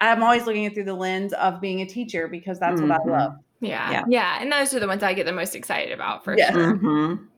I'm 0.00 0.22
always 0.22 0.46
looking 0.46 0.66
at 0.66 0.74
through 0.74 0.84
the 0.84 0.94
lens 0.94 1.32
of 1.34 1.60
being 1.60 1.80
a 1.80 1.86
teacher 1.86 2.28
because 2.28 2.58
that's 2.58 2.80
what 2.80 2.90
I 2.90 2.98
Mhm. 2.98 3.10
love. 3.10 3.32
Yeah. 3.60 3.90
Yeah. 3.90 4.04
Yeah. 4.08 4.38
And 4.40 4.50
those 4.52 4.74
are 4.74 4.80
the 4.80 4.86
ones 4.88 5.02
I 5.02 5.14
get 5.14 5.26
the 5.26 5.32
most 5.32 5.54
excited 5.54 5.92
about 5.92 6.24
for 6.24 6.36
Yeah. 6.36 6.50
sure. 6.52 6.74
Mhm. 6.74 7.28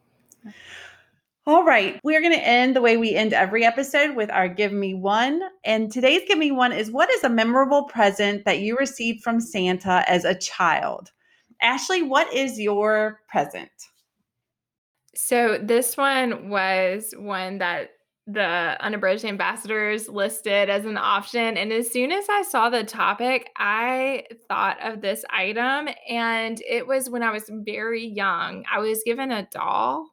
All 1.46 1.62
right. 1.62 2.00
We're 2.02 2.22
going 2.22 2.32
to 2.32 2.42
end 2.42 2.74
the 2.74 2.80
way 2.80 2.96
we 2.96 3.14
end 3.14 3.34
every 3.34 3.66
episode 3.66 4.16
with 4.16 4.30
our 4.30 4.48
Give 4.48 4.72
Me 4.72 4.94
One. 4.94 5.42
And 5.64 5.92
today's 5.92 6.22
Give 6.26 6.38
Me 6.38 6.50
One 6.50 6.72
is 6.72 6.90
what 6.90 7.10
is 7.10 7.22
a 7.22 7.28
memorable 7.28 7.84
present 7.84 8.46
that 8.46 8.60
you 8.60 8.78
received 8.78 9.22
from 9.22 9.40
Santa 9.40 10.02
as 10.08 10.24
a 10.24 10.34
child? 10.34 11.12
Ashley, 11.60 12.02
what 12.02 12.32
is 12.32 12.58
your 12.58 13.20
present? 13.28 13.70
So 15.14 15.58
this 15.58 15.98
one 15.98 16.48
was 16.48 17.12
one 17.18 17.58
that 17.58 17.90
the 18.26 18.76
unabridged 18.80 19.24
ambassadors 19.24 20.08
listed 20.08 20.70
as 20.70 20.86
an 20.86 20.96
option. 20.96 21.58
And 21.58 21.72
as 21.72 21.90
soon 21.90 22.10
as 22.10 22.24
I 22.30 22.42
saw 22.42 22.70
the 22.70 22.82
topic, 22.82 23.50
I 23.56 24.24
thought 24.48 24.82
of 24.82 25.02
this 25.02 25.24
item. 25.28 25.88
And 26.08 26.60
it 26.66 26.86
was 26.86 27.10
when 27.10 27.22
I 27.22 27.30
was 27.30 27.50
very 27.50 28.06
young. 28.06 28.64
I 28.72 28.78
was 28.78 29.02
given 29.04 29.30
a 29.30 29.46
doll. 29.50 30.08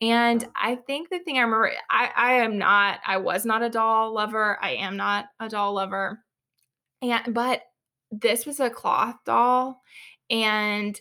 And 0.00 0.42
oh. 0.42 0.50
I 0.56 0.76
think 0.76 1.10
the 1.10 1.18
thing 1.18 1.36
I 1.36 1.42
remember, 1.42 1.72
I, 1.90 2.10
I 2.16 2.32
am 2.34 2.56
not, 2.56 3.00
I 3.06 3.18
was 3.18 3.44
not 3.44 3.62
a 3.62 3.68
doll 3.68 4.14
lover. 4.14 4.58
I 4.62 4.76
am 4.76 4.96
not 4.96 5.26
a 5.38 5.48
doll 5.48 5.74
lover. 5.74 6.20
And 7.02 7.34
but 7.34 7.62
this 8.10 8.46
was 8.46 8.60
a 8.60 8.70
cloth 8.70 9.16
doll. 9.26 9.82
And 10.30 10.98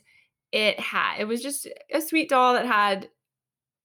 it 0.52 0.80
had, 0.80 1.20
it 1.20 1.26
was 1.26 1.42
just 1.42 1.68
a 1.94 2.02
sweet 2.02 2.28
doll 2.28 2.54
that 2.54 2.66
had 2.66 3.08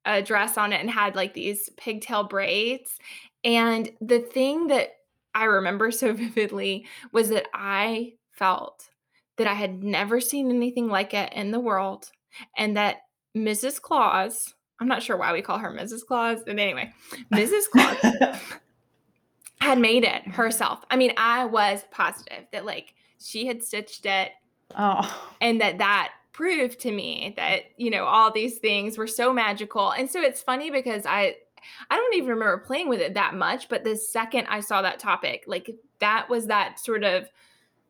a 0.04 0.22
dress 0.22 0.58
on 0.58 0.72
it 0.72 0.80
and 0.80 0.90
had 0.90 1.16
like 1.16 1.34
these 1.34 1.70
pigtail 1.76 2.24
braids. 2.24 2.98
And 3.44 3.90
the 4.00 4.20
thing 4.20 4.68
that 4.68 4.90
I 5.34 5.44
remember 5.44 5.90
so 5.90 6.12
vividly 6.12 6.86
was 7.12 7.28
that 7.30 7.46
I 7.54 8.14
felt 8.32 8.88
that 9.36 9.46
I 9.46 9.54
had 9.54 9.82
never 9.82 10.20
seen 10.20 10.50
anything 10.50 10.88
like 10.88 11.12
it 11.14 11.32
in 11.32 11.50
the 11.50 11.60
world 11.60 12.10
and 12.56 12.76
that 12.76 12.98
Mrs. 13.36 13.80
Claus, 13.80 14.54
I'm 14.80 14.88
not 14.88 15.02
sure 15.02 15.16
why 15.16 15.32
we 15.32 15.42
call 15.42 15.58
her 15.58 15.72
Mrs. 15.72 16.06
Claus, 16.06 16.40
but 16.46 16.58
anyway, 16.58 16.92
Mrs. 17.32 17.64
Claus 17.72 17.96
had 19.60 19.78
made 19.78 20.04
it 20.04 20.26
herself. 20.28 20.84
I 20.90 20.96
mean, 20.96 21.12
I 21.16 21.44
was 21.46 21.84
positive 21.90 22.44
that 22.52 22.64
like 22.64 22.94
she 23.18 23.46
had 23.46 23.62
stitched 23.62 24.06
it 24.06 24.32
Oh, 24.76 25.34
and 25.40 25.60
that 25.60 25.78
that 25.78 26.12
proved 26.34 26.80
to 26.80 26.92
me 26.92 27.32
that 27.36 27.62
you 27.78 27.90
know 27.90 28.04
all 28.04 28.30
these 28.30 28.58
things 28.58 28.98
were 28.98 29.06
so 29.06 29.32
magical. 29.32 29.92
And 29.92 30.10
so 30.10 30.20
it's 30.20 30.42
funny 30.42 30.70
because 30.70 31.06
i 31.06 31.34
i 31.90 31.96
don't 31.96 32.14
even 32.14 32.28
remember 32.28 32.58
playing 32.58 32.90
with 32.90 33.00
it 33.00 33.14
that 33.14 33.34
much 33.34 33.70
but 33.70 33.84
the 33.84 33.96
second 33.96 34.46
i 34.50 34.60
saw 34.60 34.82
that 34.82 34.98
topic 34.98 35.44
like 35.46 35.74
that 35.98 36.28
was 36.28 36.46
that 36.48 36.78
sort 36.78 37.02
of 37.02 37.26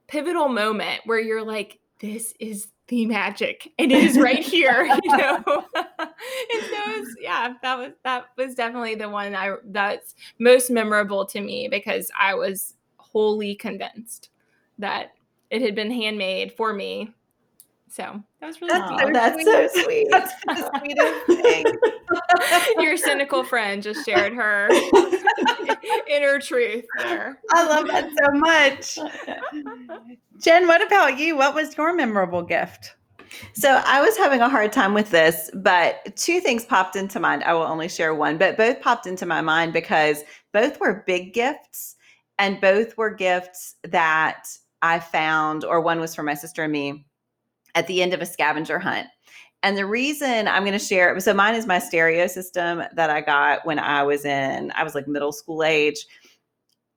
pivotal 0.06 0.48
moment 0.48 1.00
where 1.06 1.18
you're 1.18 1.42
like 1.44 1.80
this 1.98 2.34
is 2.38 2.68
the 2.86 3.04
magic 3.06 3.72
and 3.78 3.90
it 3.90 4.04
is 4.04 4.16
right 4.16 4.44
here 4.44 4.84
you 5.02 5.16
know? 5.16 5.42
And 5.76 6.62
so 6.62 6.82
it's, 6.86 7.16
yeah 7.20 7.54
that 7.62 7.78
was 7.78 7.92
that 8.04 8.26
was 8.36 8.54
definitely 8.54 8.94
the 8.94 9.08
one 9.08 9.34
i 9.34 9.56
that's 9.64 10.14
most 10.38 10.70
memorable 10.70 11.26
to 11.26 11.40
me 11.40 11.66
because 11.68 12.10
i 12.18 12.34
was 12.34 12.74
wholly 12.98 13.54
convinced 13.56 14.28
that 14.78 15.12
it 15.50 15.62
had 15.62 15.74
been 15.74 15.90
handmade 15.90 16.52
for 16.52 16.72
me 16.72 17.12
so 17.94 18.20
that 18.40 18.46
was 18.48 18.60
really 18.60 18.72
That's 18.72 18.88
sweet. 18.88 19.04
Oh, 19.04 19.12
that's 19.12 19.44
so 19.44 19.68
sweet. 19.68 19.84
sweet. 19.84 20.08
that's 20.10 20.34
the 20.46 20.78
sweetest 20.80 21.26
thing. 22.74 22.84
Your 22.84 22.96
cynical 22.96 23.44
friend 23.44 23.84
just 23.84 24.04
shared 24.04 24.32
her 24.32 24.68
inner 26.10 26.40
truth 26.40 26.84
there. 26.98 27.38
I 27.52 27.64
love 27.64 27.86
that 27.86 28.10
so 28.20 28.32
much. 28.32 28.98
Jen, 30.40 30.66
what 30.66 30.84
about 30.84 31.20
you? 31.20 31.36
What 31.36 31.54
was 31.54 31.76
your 31.76 31.94
memorable 31.94 32.42
gift? 32.42 32.96
So 33.52 33.80
I 33.84 34.00
was 34.00 34.16
having 34.16 34.40
a 34.40 34.48
hard 34.48 34.72
time 34.72 34.92
with 34.92 35.10
this, 35.10 35.48
but 35.54 36.16
two 36.16 36.40
things 36.40 36.64
popped 36.64 36.96
into 36.96 37.20
mind. 37.20 37.44
I 37.44 37.54
will 37.54 37.62
only 37.62 37.88
share 37.88 38.12
one, 38.12 38.38
but 38.38 38.56
both 38.56 38.80
popped 38.80 39.06
into 39.06 39.24
my 39.24 39.40
mind 39.40 39.72
because 39.72 40.24
both 40.52 40.80
were 40.80 41.04
big 41.06 41.32
gifts 41.32 41.94
and 42.40 42.60
both 42.60 42.96
were 42.96 43.10
gifts 43.14 43.76
that 43.84 44.48
I 44.82 44.98
found, 44.98 45.64
or 45.64 45.80
one 45.80 46.00
was 46.00 46.12
for 46.12 46.24
my 46.24 46.34
sister 46.34 46.64
and 46.64 46.72
me 46.72 47.06
at 47.74 47.86
the 47.86 48.02
end 48.02 48.14
of 48.14 48.20
a 48.20 48.26
scavenger 48.26 48.78
hunt. 48.78 49.06
And 49.62 49.78
the 49.78 49.86
reason 49.86 50.46
I'm 50.46 50.62
going 50.62 50.78
to 50.78 50.84
share 50.84 51.14
it, 51.14 51.20
so 51.22 51.32
mine 51.32 51.54
is 51.54 51.66
my 51.66 51.78
stereo 51.78 52.26
system 52.26 52.82
that 52.94 53.08
I 53.08 53.22
got 53.22 53.64
when 53.64 53.78
I 53.78 54.02
was 54.02 54.24
in, 54.24 54.72
I 54.74 54.84
was 54.84 54.94
like 54.94 55.08
middle 55.08 55.32
school 55.32 55.64
age. 55.64 56.06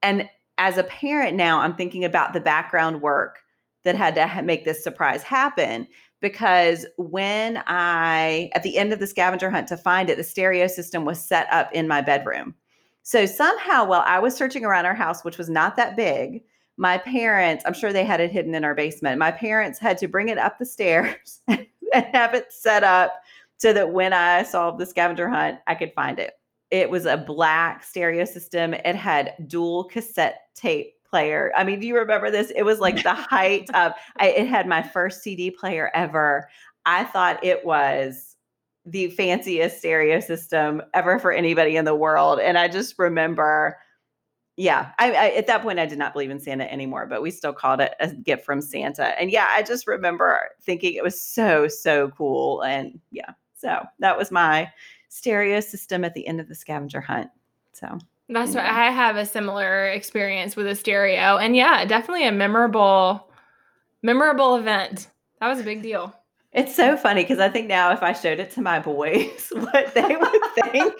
And 0.03 0.29
as 0.57 0.77
a 0.77 0.83
parent 0.83 1.37
now, 1.37 1.59
I'm 1.59 1.75
thinking 1.75 2.03
about 2.03 2.33
the 2.33 2.41
background 2.41 3.01
work 3.01 3.39
that 3.83 3.95
had 3.95 4.15
to 4.15 4.41
make 4.41 4.65
this 4.65 4.83
surprise 4.83 5.23
happen 5.23 5.87
because 6.19 6.85
when 6.97 7.63
I, 7.67 8.49
at 8.53 8.63
the 8.63 8.77
end 8.77 8.91
of 8.91 8.99
the 8.99 9.07
scavenger 9.07 9.49
hunt 9.49 9.67
to 9.69 9.77
find 9.77 10.09
it, 10.09 10.17
the 10.17 10.23
stereo 10.23 10.67
system 10.67 11.05
was 11.05 11.23
set 11.23 11.47
up 11.51 11.71
in 11.71 11.87
my 11.87 12.01
bedroom. 12.01 12.55
So 13.03 13.25
somehow, 13.25 13.85
while 13.85 14.03
I 14.05 14.19
was 14.19 14.35
searching 14.35 14.65
around 14.65 14.85
our 14.85 14.95
house, 14.95 15.23
which 15.23 15.37
was 15.37 15.49
not 15.49 15.77
that 15.77 15.95
big, 15.95 16.43
my 16.77 16.99
parents, 16.99 17.63
I'm 17.65 17.73
sure 17.73 17.91
they 17.91 18.05
had 18.05 18.21
it 18.21 18.31
hidden 18.31 18.53
in 18.55 18.63
our 18.63 18.75
basement. 18.75 19.17
My 19.17 19.31
parents 19.31 19.79
had 19.79 19.97
to 19.97 20.07
bring 20.07 20.29
it 20.29 20.37
up 20.37 20.59
the 20.59 20.65
stairs 20.65 21.41
and 21.47 21.65
have 22.13 22.33
it 22.35 22.53
set 22.53 22.83
up 22.83 23.21
so 23.57 23.73
that 23.73 23.91
when 23.91 24.13
I 24.13 24.43
solved 24.43 24.79
the 24.79 24.85
scavenger 24.85 25.27
hunt, 25.27 25.59
I 25.65 25.75
could 25.75 25.93
find 25.93 26.19
it. 26.19 26.33
It 26.69 26.89
was 26.89 27.05
a 27.05 27.17
black 27.17 27.83
stereo 27.83 28.25
system. 28.25 28.73
It 28.73 28.95
had 28.95 29.33
dual 29.47 29.85
cassette 29.85 30.41
tape 30.53 30.93
player. 31.09 31.51
I 31.55 31.63
mean, 31.63 31.79
do 31.79 31.87
you 31.87 31.97
remember 31.97 32.29
this? 32.29 32.51
It 32.55 32.63
was 32.63 32.79
like 32.79 33.01
the 33.01 33.13
height 33.13 33.69
of 33.73 33.93
I, 34.17 34.27
it 34.29 34.47
had 34.47 34.67
my 34.67 34.83
first 34.83 35.23
CD 35.23 35.49
player 35.49 35.89
ever. 35.95 36.47
I 36.85 37.05
thought 37.05 37.43
it 37.43 37.65
was 37.65 38.35
the 38.85 39.09
fanciest 39.11 39.79
stereo 39.79 40.19
system 40.19 40.81
ever 40.93 41.19
for 41.19 41.31
anybody 41.31 41.75
in 41.75 41.85
the 41.85 41.95
world. 41.95 42.39
And 42.39 42.57
I 42.57 42.67
just 42.67 42.97
remember 42.97 43.77
yeah, 44.57 44.89
I, 44.97 45.11
I, 45.11 45.27
at 45.29 45.45
that 45.47 45.61
point 45.61 45.77
I 45.77 45.85
did 45.85 45.99
not 45.99 46.13
believe 46.13 46.31
in 46.31 46.39
Santa 46.39 46.71
anymore, 46.71 47.05
but 47.05 47.21
we 47.21 47.29
still 47.29 47.53
called 47.53 47.79
it 47.79 47.93
a 47.99 48.07
gift 48.11 48.43
from 48.43 48.59
Santa. 48.59 49.19
And 49.19 49.29
yeah, 49.29 49.45
I 49.51 49.61
just 49.61 49.85
remember 49.85 50.49
thinking 50.61 50.95
it 50.95 51.03
was 51.03 51.21
so 51.21 51.67
so 51.67 52.09
cool. 52.09 52.63
And 52.63 52.99
yeah, 53.11 53.31
so 53.55 53.83
that 53.99 54.17
was 54.17 54.31
my 54.31 54.71
stereo 55.09 55.59
system 55.59 56.03
at 56.03 56.15
the 56.15 56.27
end 56.27 56.39
of 56.39 56.49
the 56.49 56.55
scavenger 56.55 56.99
hunt. 56.99 57.29
So 57.73 57.99
that's 58.29 58.55
what 58.55 58.65
I 58.65 58.89
have 58.89 59.15
a 59.15 59.27
similar 59.27 59.89
experience 59.89 60.55
with 60.55 60.65
a 60.65 60.75
stereo, 60.75 61.37
and 61.37 61.55
yeah, 61.55 61.85
definitely 61.85 62.27
a 62.27 62.31
memorable, 62.31 63.29
memorable 64.01 64.55
event. 64.55 65.07
That 65.39 65.49
was 65.49 65.59
a 65.59 65.63
big 65.63 65.83
deal. 65.83 66.13
It's 66.51 66.75
so 66.75 66.97
funny 66.97 67.21
because 67.21 67.37
I 67.37 67.49
think 67.49 67.67
now 67.67 67.91
if 67.91 68.01
I 68.01 68.13
showed 68.13 68.39
it 68.39 68.49
to 68.51 68.61
my 68.61 68.79
boys, 68.79 69.49
what 69.51 69.93
they 69.93 70.15
would 70.15 70.41
think 70.55 70.95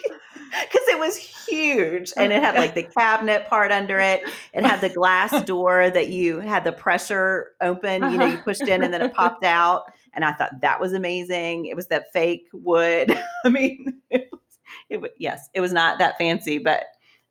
because 0.50 0.88
it 0.88 0.98
was 0.98 1.16
huge 1.16 2.12
and 2.16 2.32
it 2.32 2.42
had 2.42 2.54
like 2.54 2.74
the 2.74 2.82
cabinet 2.82 3.48
part 3.48 3.72
under 3.72 3.98
it. 3.98 4.22
It 4.52 4.64
had 4.64 4.80
the 4.80 4.88
glass 4.88 5.42
door 5.44 5.90
that 5.90 6.08
you 6.08 6.40
had 6.40 6.64
the 6.64 6.72
pressure 6.72 7.52
open, 7.60 8.10
you 8.10 8.18
know, 8.18 8.26
you 8.26 8.34
uh-huh. 8.34 8.42
pushed 8.42 8.62
in 8.62 8.82
and 8.82 8.92
then 8.92 9.02
it 9.02 9.14
popped 9.14 9.44
out. 9.44 9.84
And 10.12 10.24
I 10.24 10.32
thought 10.32 10.60
that 10.60 10.80
was 10.80 10.92
amazing. 10.92 11.66
It 11.66 11.76
was 11.76 11.86
that 11.88 12.12
fake 12.12 12.48
wood. 12.52 13.16
I 13.44 13.48
mean, 13.48 14.00
it 14.10 14.28
was, 14.32 14.58
it 14.88 15.00
was, 15.00 15.10
yes, 15.18 15.48
it 15.54 15.60
was 15.60 15.72
not 15.72 15.98
that 15.98 16.18
fancy, 16.18 16.58
but 16.58 16.84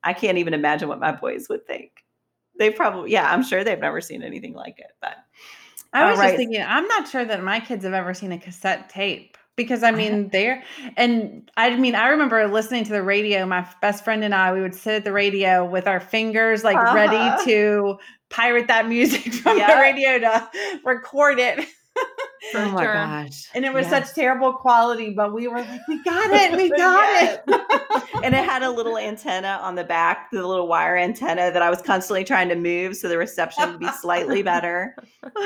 I 0.03 0.13
can't 0.13 0.37
even 0.37 0.53
imagine 0.53 0.87
what 0.87 0.99
my 0.99 1.11
boys 1.11 1.47
would 1.49 1.65
think. 1.67 1.91
They 2.57 2.71
probably, 2.71 3.11
yeah, 3.11 3.31
I'm 3.31 3.43
sure 3.43 3.63
they've 3.63 3.79
never 3.79 4.01
seen 4.01 4.23
anything 4.23 4.53
like 4.53 4.79
it, 4.79 4.91
but. 5.01 5.15
I 5.93 6.09
was 6.09 6.19
right. 6.19 6.27
just 6.27 6.37
thinking, 6.37 6.61
I'm 6.61 6.85
not 6.87 7.07
sure 7.07 7.23
that 7.23 7.43
my 7.43 7.59
kids 7.59 7.85
have 7.85 7.93
ever 7.93 8.13
seen 8.13 8.31
a 8.31 8.37
cassette 8.37 8.89
tape 8.89 9.37
because 9.57 9.83
I 9.83 9.91
mean 9.91 10.29
they're 10.31 10.63
and 10.95 11.51
I 11.57 11.75
mean 11.75 11.95
I 11.95 12.07
remember 12.07 12.47
listening 12.47 12.85
to 12.85 12.93
the 12.93 13.03
radio. 13.03 13.45
My 13.45 13.67
best 13.81 14.05
friend 14.05 14.23
and 14.23 14.33
I 14.33 14.53
we 14.53 14.61
would 14.61 14.75
sit 14.75 14.95
at 14.95 15.03
the 15.03 15.11
radio 15.11 15.65
with 15.65 15.87
our 15.87 15.99
fingers 15.99 16.63
like 16.63 16.77
uh-huh. 16.77 16.95
ready 16.95 17.43
to 17.45 17.97
pirate 18.29 18.67
that 18.67 18.87
music 18.87 19.33
from 19.33 19.57
the 19.57 19.77
radio 19.81 20.19
to 20.19 20.49
record 20.85 21.39
it. 21.39 21.67
oh 22.53 22.69
my 22.69 22.83
gosh. 22.83 23.45
And 23.55 23.65
it 23.65 23.73
was 23.73 23.87
yes. 23.87 24.07
such 24.07 24.15
terrible 24.15 24.53
quality, 24.53 25.15
but 25.15 25.33
we 25.33 25.47
were 25.47 25.61
like, 25.61 25.81
we 25.87 26.03
got 26.03 26.29
it, 26.29 26.55
we 26.55 26.69
got 26.77 27.33
it. 27.33 27.43
and 28.23 28.35
it 28.35 28.43
had 28.43 28.61
a 28.61 28.69
little 28.69 28.99
antenna 28.99 29.59
on 29.63 29.73
the 29.73 29.83
back, 29.83 30.29
the 30.31 30.45
little 30.45 30.67
wire 30.67 30.95
antenna 30.95 31.49
that 31.51 31.63
I 31.63 31.71
was 31.71 31.81
constantly 31.81 32.23
trying 32.23 32.49
to 32.49 32.55
move 32.55 32.95
so 32.95 33.09
the 33.09 33.17
reception 33.17 33.71
would 33.71 33.79
be 33.79 33.89
slightly 33.93 34.43
better. 34.43 34.95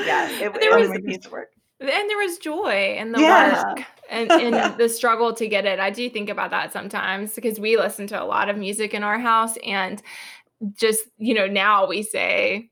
Yeah, 0.04 0.28
it, 0.30 0.52
there 0.60 0.78
it 0.78 0.90
was, 0.90 0.90
was 0.90 1.30
work. 1.30 1.48
And 1.82 2.10
there 2.10 2.18
was 2.18 2.38
joy 2.38 2.96
in 2.98 3.12
the 3.12 3.20
yeah. 3.20 3.64
work 3.64 3.84
and 4.08 4.30
in 4.30 4.52
the 4.78 4.88
struggle 4.88 5.32
to 5.34 5.48
get 5.48 5.64
it. 5.66 5.80
I 5.80 5.90
do 5.90 6.08
think 6.08 6.28
about 6.28 6.50
that 6.50 6.72
sometimes 6.72 7.34
because 7.34 7.58
we 7.58 7.76
listen 7.76 8.06
to 8.08 8.22
a 8.22 8.24
lot 8.24 8.48
of 8.48 8.56
music 8.56 8.94
in 8.94 9.02
our 9.02 9.18
house 9.18 9.56
and 9.64 10.02
just, 10.74 11.04
you 11.18 11.34
know, 11.34 11.46
now 11.46 11.86
we 11.86 12.02
say 12.02 12.70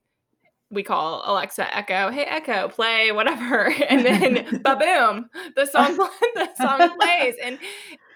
we 0.70 0.84
call 0.84 1.22
Alexa 1.24 1.76
Echo, 1.76 2.10
hey 2.10 2.24
Echo, 2.24 2.68
play 2.68 3.10
whatever. 3.12 3.74
And 3.88 4.06
then 4.06 4.62
boom, 4.62 5.28
the 5.56 5.66
song 5.66 5.96
the 6.34 6.48
song 6.60 6.98
plays. 6.98 7.34
And 7.42 7.58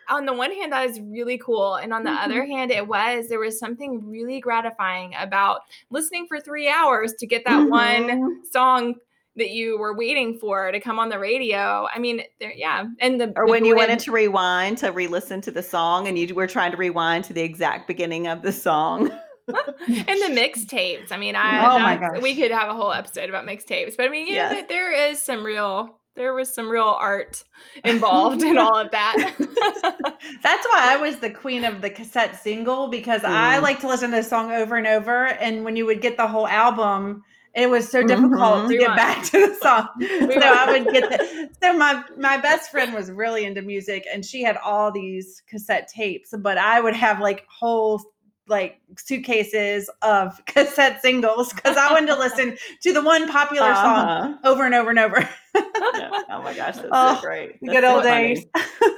on 0.09 0.27
the 0.27 0.33
one 0.33 0.53
hand, 0.53 0.73
that 0.73 0.89
is 0.89 1.01
really 1.01 1.39
cool. 1.39 1.77
And 1.77 1.93
on 1.93 2.05
the 2.05 2.11
mm-hmm. 2.11 2.25
other 2.25 2.47
hand, 2.47 2.71
it 2.71 2.87
was, 2.87 3.29
there 3.29 3.41
was 3.41 3.59
something 3.59 4.07
really 4.09 4.39
gratifying 4.39 5.15
about 5.19 5.63
listening 5.91 6.27
for 6.29 6.39
three 6.39 6.69
hours 6.69 7.15
to 7.15 7.27
get 7.27 7.45
that 7.47 7.61
mm-hmm. 7.61 7.71
one 7.71 8.45
song 8.53 8.95
that 9.37 9.51
you 9.51 9.79
were 9.79 9.97
waiting 9.97 10.39
for 10.39 10.71
to 10.71 10.81
come 10.81 10.99
on 10.99 11.09
the 11.09 11.19
radio. 11.19 11.87
I 11.93 11.99
mean, 11.99 12.23
there, 12.41 12.53
yeah. 12.53 12.87
And 13.01 13.21
the 13.21 13.33
or 13.37 13.47
when 13.47 13.65
you 13.65 13.75
wanted 13.75 13.99
to 14.01 14.13
rewind 14.13 14.79
to 14.79 14.91
re-listen 14.91 15.41
to 15.43 15.51
the 15.51 15.63
song, 15.63 16.07
and 16.07 16.19
you 16.19 16.35
were 16.35 16.47
trying 16.47 16.71
to 16.71 16.77
rewind 16.77 17.25
to 17.25 17.33
the 17.33 17.43
exact 17.43 17.89
beginning 17.89 18.27
of 18.27 18.43
the 18.43 18.53
song. 18.53 19.11
and 19.49 19.59
the 19.87 20.31
mixtapes. 20.31 21.13
I 21.13 21.17
mean, 21.17 21.37
I 21.37 21.67
oh 21.75 21.79
my 21.79 21.97
gosh. 21.97 22.23
we 22.23 22.35
could 22.35 22.51
have 22.51 22.69
a 22.69 22.75
whole 22.75 22.93
episode 22.93 23.29
about 23.29 23.47
mixtapes, 23.47 23.97
but 23.97 24.07
I 24.07 24.09
mean, 24.09 24.29
yeah, 24.29 24.53
yes. 24.53 24.67
there 24.69 25.11
is 25.11 25.23
some 25.23 25.45
real 25.45 25.99
there 26.17 26.33
was 26.33 26.53
some 26.55 26.69
real 26.69 26.97
art 26.99 27.43
involved 27.85 28.43
in 28.43 28.57
all 28.57 28.77
of 28.77 28.91
that. 28.93 29.35
That's 29.37 30.67
why 30.67 30.95
I 30.95 30.99
was 31.01 31.19
the 31.19 31.31
queen 31.31 31.65
of 31.65 31.83
the 31.83 31.91
cassette 31.91 32.41
single 32.41 32.89
because 32.89 33.23
mm. 33.23 33.29
I 33.29 33.59
like 33.59 33.81
to 33.81 33.89
listen 33.89 34.13
to 34.13 34.19
a 34.19 34.23
song 34.23 34.53
over 34.53 34.77
and 34.77 34.87
over. 34.87 35.27
And 35.27 35.65
when 35.65 35.75
you 35.75 35.87
would 35.87 36.01
get 36.01 36.17
the 36.17 36.29
whole 36.29 36.47
album, 36.47 37.25
it 37.55 37.71
was 37.71 37.89
so 37.89 38.03
difficult 38.03 38.41
mm-hmm. 38.41 38.69
to 38.69 38.79
get 38.79 38.97
back 38.97 39.25
to 39.27 39.47
the 39.47 39.55
song. 39.63 39.89
so 40.01 40.41
I 40.41 40.73
would 40.73 40.93
get 40.93 41.09
the 41.09 41.49
so 41.63 41.73
my 41.73 42.03
my 42.17 42.37
best 42.37 42.71
friend 42.71 42.93
was 42.93 43.11
really 43.11 43.45
into 43.45 43.63
music 43.63 44.05
and 44.13 44.25
she 44.25 44.43
had 44.43 44.57
all 44.57 44.91
these 44.91 45.43
cassette 45.49 45.89
tapes, 45.89 46.35
but 46.39 46.59
I 46.59 46.81
would 46.81 46.95
have 46.95 47.21
like 47.21 47.47
whole 47.49 48.03
like 48.47 48.81
suitcases 48.97 49.91
of 50.03 50.45
cassette 50.47 51.01
singles 51.03 51.53
because 51.53 51.77
I 51.77 51.93
wanted 51.93 52.09
to 52.09 52.17
listen 52.17 52.57
to 52.83 52.93
the 52.93 53.03
one 53.03 53.29
popular 53.29 53.69
uh-huh. 53.69 54.23
song 54.23 54.39
over 54.45 54.65
and 54.65 54.75
over 54.75 54.91
and 54.91 54.99
over. 54.99 55.29
yeah. 55.55 56.11
Oh 56.31 56.43
my 56.43 56.53
gosh, 56.55 56.77
that's 56.77 56.89
oh, 56.91 57.15
so 57.15 57.21
great. 57.21 57.61
That's 57.61 57.73
good 57.73 57.85
old 57.85 58.03
so 58.03 58.11
days. 58.11 58.45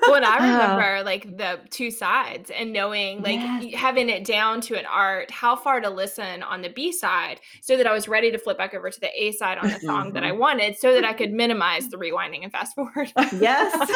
well, 0.02 0.14
and 0.14 0.24
I 0.24 0.36
remember 0.52 0.96
uh, 0.96 1.04
like 1.04 1.36
the 1.36 1.60
two 1.70 1.90
sides 1.90 2.50
and 2.50 2.72
knowing 2.72 3.22
like 3.22 3.40
yes. 3.40 3.74
having 3.74 4.08
it 4.08 4.24
down 4.24 4.60
to 4.62 4.78
an 4.78 4.86
art, 4.86 5.30
how 5.30 5.54
far 5.54 5.80
to 5.80 5.90
listen 5.90 6.42
on 6.42 6.62
the 6.62 6.70
B 6.70 6.92
side 6.92 7.40
so 7.60 7.76
that 7.76 7.86
I 7.86 7.92
was 7.92 8.08
ready 8.08 8.30
to 8.32 8.38
flip 8.38 8.56
back 8.56 8.74
over 8.74 8.88
to 8.90 9.00
the 9.00 9.10
A 9.22 9.32
side 9.32 9.58
on 9.58 9.68
the 9.68 9.80
song 9.80 10.12
that 10.14 10.24
I 10.24 10.30
mm-hmm. 10.30 10.40
wanted 10.40 10.78
so 10.78 10.94
that 10.94 11.04
I 11.04 11.12
could 11.12 11.32
minimize 11.32 11.88
the 11.88 11.98
rewinding 11.98 12.42
and 12.42 12.50
fast 12.50 12.74
forward. 12.74 13.12
yes. 13.38 13.90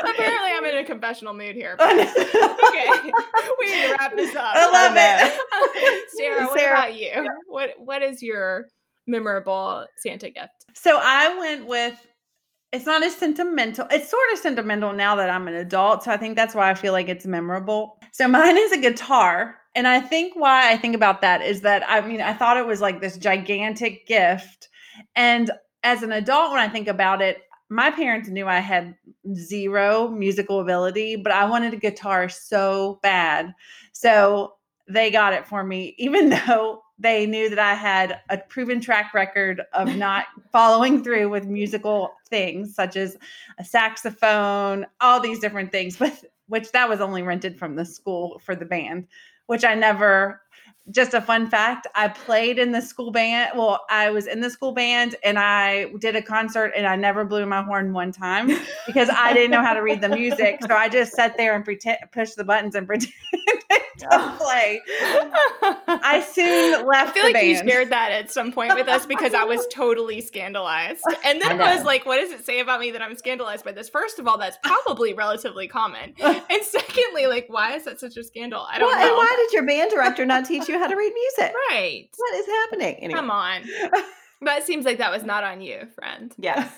Apparently, 0.00 0.50
I'm 0.52 0.64
in 0.64 0.78
a 0.78 0.84
confessional 0.84 1.34
mood 1.34 1.54
here. 1.54 1.76
okay, 1.80 2.88
we 3.58 3.66
need 3.66 3.82
to 3.86 3.96
wrap 3.98 4.16
this 4.16 4.34
up. 4.34 4.54
I 4.54 4.70
love 4.70 4.94
it, 4.96 6.08
Sarah. 6.16 6.46
What 6.46 6.58
Sarah, 6.58 6.78
about 6.78 6.98
you? 6.98 7.28
What 7.46 7.70
What 7.78 8.02
is 8.02 8.22
your 8.22 8.68
memorable 9.06 9.86
Santa 9.96 10.30
gift? 10.30 10.66
So 10.74 10.98
I 11.02 11.36
went 11.38 11.66
with. 11.66 11.94
It's 12.70 12.84
not 12.84 13.02
as 13.02 13.16
sentimental. 13.16 13.86
It's 13.90 14.10
sort 14.10 14.30
of 14.34 14.38
sentimental 14.38 14.92
now 14.92 15.16
that 15.16 15.30
I'm 15.30 15.48
an 15.48 15.54
adult. 15.54 16.04
So 16.04 16.10
I 16.10 16.18
think 16.18 16.36
that's 16.36 16.54
why 16.54 16.70
I 16.70 16.74
feel 16.74 16.92
like 16.92 17.08
it's 17.08 17.24
memorable. 17.24 17.98
So 18.12 18.28
mine 18.28 18.58
is 18.58 18.72
a 18.72 18.78
guitar. 18.78 19.56
And 19.74 19.88
I 19.88 20.00
think 20.00 20.34
why 20.36 20.70
I 20.70 20.76
think 20.76 20.94
about 20.94 21.22
that 21.22 21.40
is 21.40 21.62
that 21.62 21.82
I 21.88 22.06
mean, 22.06 22.20
I 22.20 22.34
thought 22.34 22.58
it 22.58 22.66
was 22.66 22.82
like 22.82 23.00
this 23.00 23.16
gigantic 23.16 24.06
gift. 24.06 24.68
And 25.16 25.50
as 25.82 26.02
an 26.02 26.12
adult, 26.12 26.50
when 26.50 26.60
I 26.60 26.68
think 26.68 26.88
about 26.88 27.22
it, 27.22 27.38
my 27.70 27.90
parents 27.90 28.28
knew 28.28 28.46
I 28.46 28.60
had 28.60 28.94
zero 29.34 30.08
musical 30.08 30.60
ability, 30.60 31.16
but 31.16 31.32
I 31.32 31.44
wanted 31.44 31.74
a 31.74 31.78
guitar 31.78 32.28
so 32.28 32.98
bad. 33.02 33.54
So 33.92 34.54
they 34.88 35.10
got 35.10 35.34
it 35.34 35.46
for 35.46 35.62
me, 35.62 35.94
even 35.98 36.30
though 36.30 36.82
they 36.98 37.26
knew 37.26 37.48
that 37.48 37.58
I 37.58 37.74
had 37.74 38.20
a 38.28 38.38
proven 38.38 38.80
track 38.80 39.14
record 39.14 39.62
of 39.72 39.94
not 39.96 40.26
following 40.52 41.04
through 41.04 41.28
with 41.28 41.46
musical 41.46 42.14
things 42.28 42.74
such 42.74 42.96
as 42.96 43.16
a 43.58 43.64
saxophone, 43.64 44.86
all 45.00 45.20
these 45.20 45.38
different 45.38 45.70
things, 45.70 45.96
but 45.98 46.24
which 46.48 46.72
that 46.72 46.88
was 46.88 47.00
only 47.00 47.22
rented 47.22 47.58
from 47.58 47.76
the 47.76 47.84
school 47.84 48.40
for 48.44 48.56
the 48.56 48.64
band, 48.64 49.06
which 49.46 49.64
I 49.64 49.74
never 49.74 50.40
just 50.90 51.14
a 51.14 51.20
fun 51.20 51.48
fact 51.48 51.86
i 51.94 52.08
played 52.08 52.58
in 52.58 52.72
the 52.72 52.80
school 52.80 53.10
band 53.10 53.50
well 53.54 53.84
i 53.90 54.10
was 54.10 54.26
in 54.26 54.40
the 54.40 54.50
school 54.50 54.72
band 54.72 55.14
and 55.24 55.38
i 55.38 55.84
did 55.98 56.16
a 56.16 56.22
concert 56.22 56.72
and 56.76 56.86
i 56.86 56.96
never 56.96 57.24
blew 57.24 57.44
my 57.46 57.62
horn 57.62 57.92
one 57.92 58.12
time 58.12 58.48
because 58.86 59.08
i 59.10 59.32
didn't 59.32 59.50
know 59.50 59.62
how 59.62 59.74
to 59.74 59.80
read 59.80 60.00
the 60.00 60.08
music. 60.08 60.58
So 60.66 60.74
i 60.74 60.88
just 60.88 61.12
sat 61.12 61.36
there 61.36 61.54
and 61.54 61.64
pretend 61.64 61.98
push 62.12 62.32
the 62.32 62.44
buttons 62.44 62.74
and 62.74 62.86
pretend 62.86 63.12
to 64.10 64.34
play 64.38 64.80
i 65.86 66.24
soon 66.32 66.86
left 66.86 67.10
i 67.10 67.12
feel 67.12 67.24
like 67.24 67.34
band. 67.34 67.46
you 67.46 67.56
shared 67.56 67.90
that 67.90 68.12
at 68.12 68.30
some 68.30 68.52
point 68.52 68.74
with 68.74 68.88
us 68.88 69.06
because 69.06 69.34
i 69.34 69.44
was 69.44 69.66
totally 69.72 70.20
scandalized 70.20 71.02
and 71.24 71.40
then 71.40 71.58
was 71.58 71.84
like 71.84 72.06
what 72.06 72.18
does 72.18 72.30
it 72.30 72.44
say 72.44 72.60
about 72.60 72.80
me 72.80 72.90
that 72.90 73.02
i'm 73.02 73.16
scandalized 73.16 73.64
by 73.64 73.72
this 73.72 73.88
first 73.88 74.18
of 74.18 74.26
all 74.26 74.38
that's 74.38 74.58
probably 74.62 75.14
relatively 75.14 75.68
common 75.68 76.14
and 76.20 76.62
secondly 76.62 77.26
like 77.26 77.46
why 77.48 77.74
is 77.74 77.84
that 77.84 77.98
such 77.98 78.16
a 78.16 78.24
scandal 78.24 78.66
i 78.70 78.78
don't 78.78 78.88
well, 78.88 78.98
know 78.98 79.08
and 79.08 79.16
why 79.16 79.46
did 79.46 79.52
your 79.52 79.66
band 79.66 79.90
director 79.90 80.24
not 80.24 80.44
teach 80.44 80.68
you 80.68 80.78
how 80.78 80.86
to 80.86 80.96
read 80.96 81.12
music. 81.12 81.54
Right. 81.70 82.08
What 82.16 82.34
is 82.34 82.46
happening? 82.46 82.96
Anyway. 82.96 83.18
Come 83.18 83.30
on. 83.30 83.62
But 84.40 84.58
it 84.58 84.64
seems 84.64 84.84
like 84.84 84.98
that 84.98 85.10
was 85.10 85.24
not 85.24 85.44
on 85.44 85.60
you, 85.60 85.88
friend. 85.94 86.32
Yes. 86.38 86.72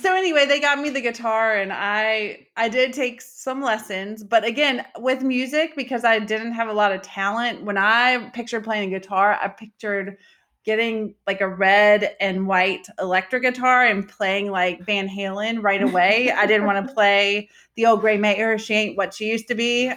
So 0.00 0.14
anyway, 0.14 0.46
they 0.46 0.60
got 0.60 0.80
me 0.80 0.90
the 0.90 1.00
guitar 1.00 1.56
and 1.56 1.72
I 1.72 2.46
I 2.56 2.68
did 2.68 2.92
take 2.92 3.20
some 3.20 3.62
lessons, 3.62 4.24
but 4.24 4.44
again, 4.44 4.84
with 4.98 5.22
music 5.22 5.76
because 5.76 6.04
I 6.04 6.18
didn't 6.18 6.52
have 6.52 6.68
a 6.68 6.72
lot 6.72 6.92
of 6.92 7.02
talent, 7.02 7.62
when 7.62 7.78
I 7.78 8.30
pictured 8.34 8.64
playing 8.64 8.92
a 8.92 8.98
guitar, 8.98 9.38
I 9.40 9.48
pictured 9.48 10.16
getting 10.64 11.14
like 11.26 11.40
a 11.42 11.48
red 11.48 12.16
and 12.20 12.46
white 12.46 12.86
electric 12.98 13.42
guitar 13.42 13.84
and 13.84 14.08
playing 14.08 14.50
like 14.50 14.84
Van 14.84 15.08
Halen 15.08 15.62
right 15.62 15.82
away. 15.82 16.30
I 16.30 16.46
didn't 16.46 16.66
want 16.66 16.86
to 16.86 16.94
play 16.94 17.50
the 17.76 17.86
old 17.86 18.00
gray 18.00 18.16
mare. 18.16 18.58
She 18.58 18.74
ain't 18.74 18.96
what 18.96 19.14
she 19.14 19.26
used 19.26 19.48
to 19.48 19.54
be 19.54 19.92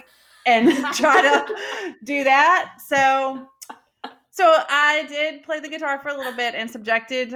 and 0.46 0.70
try 0.94 1.22
to 1.22 1.94
do 2.04 2.24
that. 2.24 2.76
So 2.86 3.48
so 4.30 4.54
I 4.68 5.04
did 5.08 5.42
play 5.42 5.60
the 5.60 5.68
guitar 5.68 5.98
for 5.98 6.10
a 6.10 6.16
little 6.16 6.34
bit 6.34 6.54
and 6.54 6.70
subjected 6.70 7.34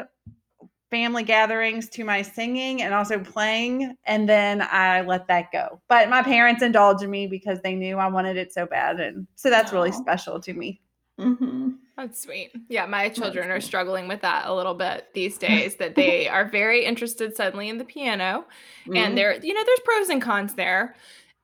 family 0.92 1.22
gatherings 1.22 1.88
to 1.88 2.04
my 2.04 2.20
singing 2.20 2.82
and 2.82 2.92
also 2.92 3.18
playing, 3.18 3.96
and 4.04 4.28
then 4.28 4.60
I 4.70 5.00
let 5.00 5.26
that 5.28 5.50
go. 5.50 5.80
But 5.88 6.10
my 6.10 6.22
parents 6.22 6.62
indulged 6.62 7.08
me 7.08 7.26
because 7.26 7.60
they 7.62 7.74
knew 7.74 7.96
I 7.96 8.08
wanted 8.08 8.36
it 8.36 8.52
so 8.52 8.66
bad, 8.66 9.00
and 9.00 9.26
so 9.34 9.48
that's 9.48 9.72
really 9.72 9.88
Aw. 9.90 9.94
special 9.94 10.38
to 10.40 10.52
me. 10.52 10.80
Mm-hmm. 11.18 11.70
That's 11.96 12.22
sweet. 12.22 12.52
Yeah, 12.68 12.84
my 12.86 13.08
children 13.08 13.50
are 13.50 13.60
struggling 13.60 14.06
with 14.06 14.20
that 14.20 14.46
a 14.46 14.54
little 14.54 14.74
bit 14.74 15.08
these 15.14 15.38
days. 15.48 15.76
That 15.76 15.94
they 15.94 16.28
are 16.28 16.44
very 16.44 16.84
interested 16.84 17.34
suddenly 17.34 17.68
in 17.70 17.78
the 17.78 17.84
piano, 17.84 18.44
Mm-hmm. 18.82 18.96
and 18.96 19.16
there, 19.16 19.34
you 19.42 19.54
know, 19.54 19.62
there's 19.64 19.80
pros 19.84 20.08
and 20.10 20.20
cons 20.20 20.54
there, 20.54 20.94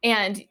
and 0.03 0.45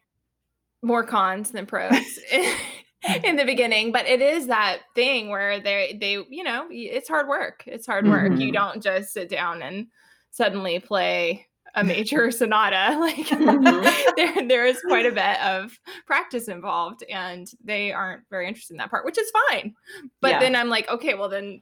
more 0.82 1.04
cons 1.04 1.52
than 1.52 1.66
pros 1.66 1.92
in 3.24 3.36
the 3.36 3.46
beginning. 3.46 3.92
But 3.92 4.06
it 4.08 4.22
is 4.22 4.48
that 4.48 4.80
thing 4.96 5.30
where 5.30 5.60
they, 5.60 5.98
they, 6.00 6.14
you 6.30 6.44
know, 6.44 6.68
it's 6.70 7.08
hard 7.10 7.28
work. 7.28 7.64
It's 7.66 7.86
hard 7.86 8.06
work. 8.06 8.40
You 8.40 8.50
Mhm. 8.52 8.54
don't 8.54 8.84
just 8.84 9.14
sit 9.14 9.30
down 9.30 9.62
and 9.62 9.88
suddenly 10.32 10.80
play 10.80 11.48
a 11.76 11.84
major 11.84 12.32
sonata. 12.32 12.98
Like 13.00 13.16
Mhm. 13.28 14.16
there, 14.16 14.48
there 14.48 14.66
is 14.66 14.80
quite 14.88 15.06
a 15.06 15.12
bit 15.12 15.42
of 15.42 15.78
practice 16.06 16.48
involved, 16.48 17.04
and 17.10 17.48
they 17.64 17.92
aren't 17.92 18.24
very 18.30 18.48
interested 18.48 18.74
in 18.74 18.78
that 18.78 18.90
part, 18.90 19.06
which 19.06 19.18
is 19.18 19.32
fine. 19.50 19.76
But 20.22 20.30
Yeah. 20.32 20.40
then 20.40 20.56
I'm 20.56 20.70
like, 20.70 20.90
okay, 20.90 21.14
well 21.14 21.30
then 21.30 21.62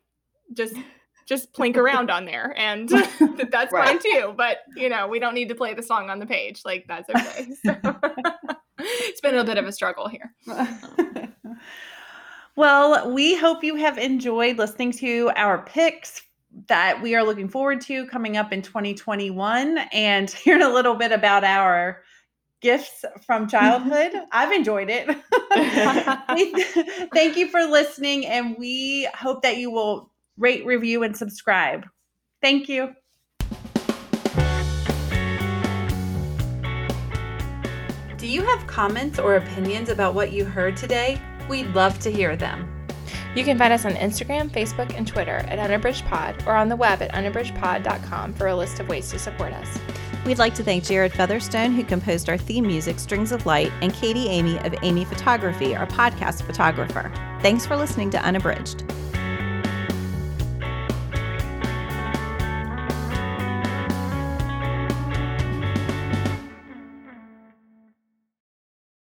just 0.53 0.75
just 1.27 1.51
plink 1.53 1.75
around 1.75 2.11
on 2.11 2.25
there 2.25 2.53
and 2.55 2.87
that's 3.49 3.71
fine 3.71 3.97
too 3.99 4.31
but 4.37 4.57
you 4.77 4.89
know 4.89 5.07
we 5.07 5.17
don't 5.17 5.33
need 5.33 5.49
to 5.49 5.55
play 5.55 5.73
the 5.73 5.81
song 5.81 6.11
on 6.11 6.19
the 6.19 6.25
page 6.27 6.61
like 6.63 6.85
that's 6.87 7.09
okay 7.09 7.47
so 7.63 7.75
it's 8.77 9.21
been 9.21 9.33
a 9.35 9.43
bit 9.43 9.57
of 9.57 9.65
a 9.65 9.71
struggle 9.71 10.07
here 10.07 10.31
well, 12.55 13.11
we 13.11 13.35
hope 13.35 13.63
you 13.63 13.75
have 13.75 13.97
enjoyed 13.97 14.57
listening 14.57 14.91
to 14.93 15.29
our 15.35 15.63
picks 15.63 16.21
that 16.67 17.01
we 17.01 17.13
are 17.13 17.23
looking 17.23 17.49
forward 17.49 17.81
to 17.81 18.07
coming 18.07 18.37
up 18.37 18.53
in 18.53 18.61
2021 18.61 19.77
and 19.91 20.29
hearing 20.43 20.61
a 20.61 20.69
little 20.69 20.95
bit 20.95 21.11
about 21.11 21.43
our 21.43 22.01
gifts 22.61 23.03
from 23.25 23.47
childhood. 23.47 24.13
I've 24.31 24.53
enjoyed 24.53 24.89
it. 24.89 25.07
Thank 27.13 27.35
you 27.35 27.49
for 27.49 27.65
listening, 27.65 28.25
and 28.25 28.55
we 28.57 29.09
hope 29.13 29.41
that 29.41 29.57
you 29.57 29.69
will 29.69 30.11
rate, 30.37 30.65
review, 30.65 31.03
and 31.03 31.15
subscribe. 31.15 31.85
Thank 32.41 32.69
you. 32.69 32.95
Do 38.17 38.27
you 38.27 38.43
have 38.43 38.65
comments 38.65 39.19
or 39.19 39.35
opinions 39.35 39.89
about 39.89 40.15
what 40.15 40.31
you 40.31 40.45
heard 40.45 40.77
today? 40.77 41.21
We'd 41.49 41.73
love 41.75 41.99
to 41.99 42.11
hear 42.11 42.35
them. 42.35 42.71
you 43.35 43.43
can 43.43 43.57
find 43.57 43.73
us 43.73 43.85
on 43.85 43.93
instagram 43.93 44.49
facebook 44.49 44.95
and 44.97 45.07
twitter 45.07 45.37
at 45.49 45.59
unabridged 45.59 46.05
pod 46.05 46.41
or 46.47 46.55
on 46.55 46.69
the 46.69 46.75
web 46.75 47.01
at 47.01 47.11
unabridgedpod.com 47.13 48.33
for 48.33 48.47
a 48.47 48.55
list 48.55 48.79
of 48.79 48.87
ways 48.87 49.09
to 49.11 49.19
support 49.19 49.53
us 49.53 49.77
We'd 50.25 50.39
like 50.39 50.55
to 50.55 50.63
thank 50.63 50.83
Jared 50.83 51.13
Featherstone, 51.13 51.73
who 51.73 51.83
composed 51.83 52.29
our 52.29 52.37
theme 52.37 52.65
music, 52.65 52.97
Strings 52.97 53.31
of 53.31 53.45
Light, 53.45 53.71
and 53.83 53.93
Katie 53.93 54.27
Amy 54.27 54.57
of 54.61 54.73
Amy 54.81 55.05
Photography, 55.05 55.75
our 55.75 55.85
podcast 55.85 56.41
photographer. 56.41 57.11
Thanks 57.43 57.67
for 57.67 57.75
listening 57.77 58.09
to 58.09 58.17
Unabridged. 58.19 58.83